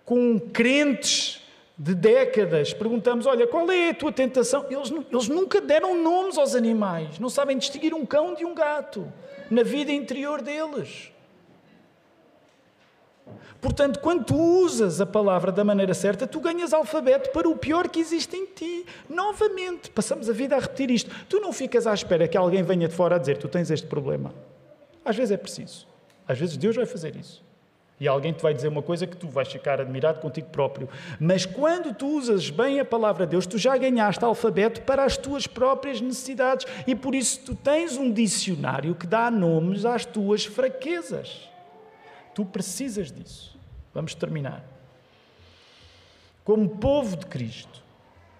[0.03, 1.44] com crentes
[1.77, 4.65] de décadas perguntamos: Olha, qual é a tua tentação?
[4.69, 9.11] Eles, eles nunca deram nomes aos animais, não sabem distinguir um cão de um gato
[9.49, 11.11] na vida interior deles.
[13.59, 17.89] Portanto, quando tu usas a palavra da maneira certa, tu ganhas alfabeto para o pior
[17.89, 18.85] que existe em ti.
[19.09, 21.09] Novamente, passamos a vida a repetir isto.
[21.27, 23.87] Tu não ficas à espera que alguém venha de fora a dizer tu tens este
[23.87, 24.33] problema.
[25.03, 25.87] Às vezes é preciso.
[26.27, 27.43] Às vezes Deus vai fazer isso.
[27.99, 30.89] E alguém te vai dizer uma coisa que tu vais ficar admirado contigo próprio.
[31.19, 35.15] Mas quando tu usas bem a palavra de Deus, tu já ganhaste alfabeto para as
[35.15, 36.67] tuas próprias necessidades.
[36.85, 41.49] E por isso tu tens um dicionário que dá nomes às tuas fraquezas.
[42.33, 43.57] Tu precisas disso.
[43.93, 44.61] Vamos terminar.
[46.43, 47.81] Como povo de Cristo,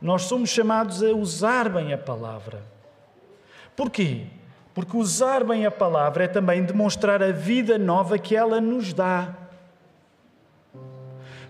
[0.01, 2.61] nós somos chamados a usar bem a palavra.
[3.73, 4.25] Porquê?
[4.73, 9.44] Porque usar bem a palavra é também demonstrar a vida nova que ela nos dá.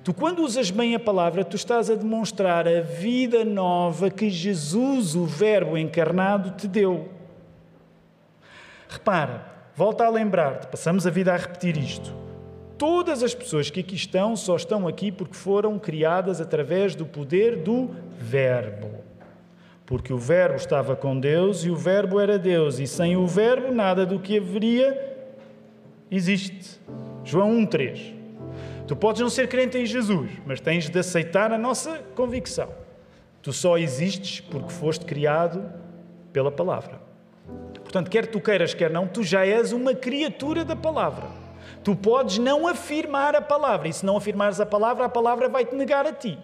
[0.06, 5.16] Tu, quando usas bem a palavra, tu estás a demonstrar a vida nova que Jesus,
[5.16, 7.10] o Verbo encarnado, te deu.
[8.88, 9.44] Repara,
[9.76, 12.14] volta a lembrar-te, passamos a vida a repetir isto.
[12.78, 17.64] Todas as pessoas que aqui estão só estão aqui porque foram criadas através do poder
[17.64, 17.90] do
[18.20, 18.92] Verbo.
[19.88, 23.74] Porque o Verbo estava com Deus e o Verbo era Deus, e sem o Verbo
[23.74, 25.18] nada do que haveria
[26.12, 26.80] existe.
[27.24, 28.25] João 1,3.
[28.88, 32.70] Tu podes não ser crente em Jesus, mas tens de aceitar a nossa convicção.
[33.42, 35.72] Tu só existes porque foste criado
[36.32, 37.02] pela palavra.
[37.82, 41.28] Portanto, quer tu queiras, quer não, tu já és uma criatura da palavra.
[41.84, 45.66] Tu podes não afirmar a palavra, e se não afirmares a palavra, a palavra vai
[45.66, 46.38] te negar a ti.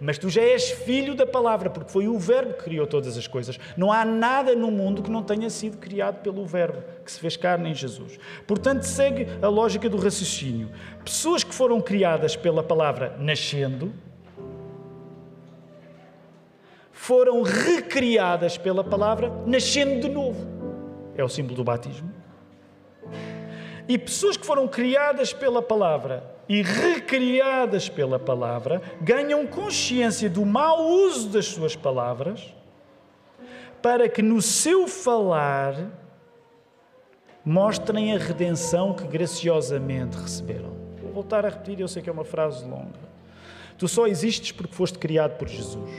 [0.00, 3.26] Mas tu já és filho da palavra, porque foi o Verbo que criou todas as
[3.26, 3.58] coisas.
[3.76, 7.36] Não há nada no mundo que não tenha sido criado pelo Verbo, que se fez
[7.36, 8.18] carne em Jesus.
[8.46, 10.70] Portanto, segue a lógica do raciocínio.
[11.04, 13.92] Pessoas que foram criadas pela palavra nascendo,
[16.92, 20.46] foram recriadas pela palavra nascendo de novo.
[21.16, 22.12] É o símbolo do batismo.
[23.88, 30.86] E pessoas que foram criadas pela palavra e recriadas pela palavra ganham consciência do mau
[30.86, 32.54] uso das suas palavras
[33.82, 35.76] para que no seu falar
[37.44, 40.72] mostrem a redenção que graciosamente receberam.
[41.00, 43.06] Vou voltar a repetir, eu sei que é uma frase longa.
[43.78, 45.90] Tu só existes porque foste criado por Jesus.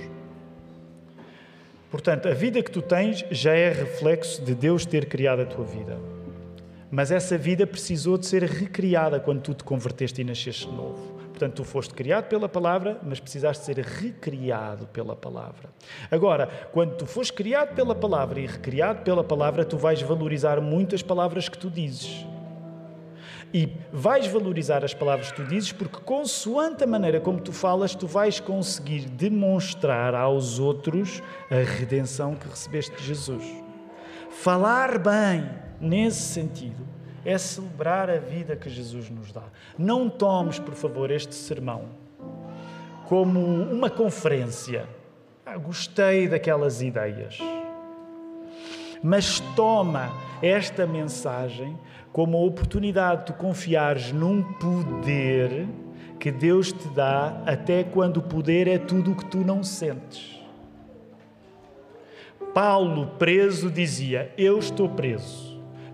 [1.89, 5.63] Portanto, a vida que tu tens já é reflexo de Deus ter criado a tua
[5.63, 5.97] vida.
[6.89, 11.17] Mas essa vida precisou de ser recriada quando tu te converteste e nasceste novo.
[11.37, 15.69] Portanto, tu foste criado pela palavra, mas precisaste ser recriado pela palavra.
[16.09, 21.03] Agora, quando tu foste criado pela palavra e recriado pela palavra, tu vais valorizar muitas
[21.03, 22.25] palavras que tu dizes.
[23.53, 27.93] E vais valorizar as palavras que tu dizes, porque, consoante a maneira como tu falas,
[27.93, 31.21] tu vais conseguir demonstrar aos outros
[31.51, 33.43] a redenção que recebeste de Jesus.
[34.31, 36.85] Falar bem nesse sentido,
[37.25, 39.43] é celebrar a vida que Jesus nos dá.
[39.77, 42.07] Não tomes, por favor, este sermão
[43.07, 44.85] como uma conferência.
[45.45, 47.39] Ah, gostei daquelas ideias.
[49.01, 50.11] Mas toma
[50.41, 51.77] esta mensagem
[52.11, 55.67] como a oportunidade de confiares num poder
[56.19, 60.41] que Deus te dá até quando o poder é tudo o que tu não sentes.
[62.53, 65.46] Paulo, preso, dizia: Eu estou preso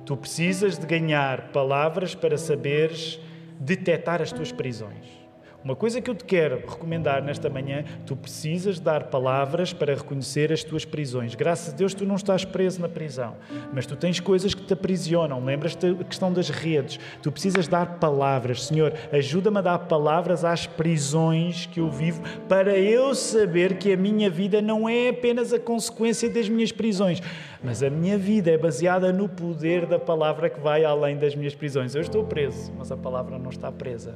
[0.05, 3.19] Tu precisas de ganhar palavras para saberes
[3.59, 5.22] detectar as tuas prisões.
[5.63, 10.51] Uma coisa que eu te quero recomendar nesta manhã, tu precisas dar palavras para reconhecer
[10.51, 11.35] as tuas prisões.
[11.35, 13.37] Graças a Deus tu não estás preso na prisão,
[13.71, 15.43] mas tu tens coisas que te aprisionam.
[15.43, 16.99] Lembras-te da questão das redes.
[17.21, 18.65] Tu precisas dar palavras.
[18.65, 23.97] Senhor, ajuda-me a dar palavras às prisões que eu vivo para eu saber que a
[23.97, 27.21] minha vida não é apenas a consequência das minhas prisões,
[27.63, 31.55] mas a minha vida é baseada no poder da palavra que vai além das minhas
[31.55, 31.95] prisões.
[31.95, 34.15] Eu estou preso, mas a palavra não está presa.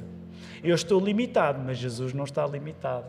[0.62, 3.06] Eu estou limitado, mas Jesus não está limitado.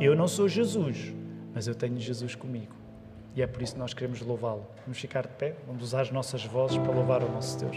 [0.00, 1.12] Eu não sou Jesus,
[1.54, 2.74] mas eu tenho Jesus comigo.
[3.34, 4.66] E é por isso que nós queremos louvá-lo.
[4.84, 7.76] Vamos ficar de pé, vamos usar as nossas vozes para louvar o nosso Deus.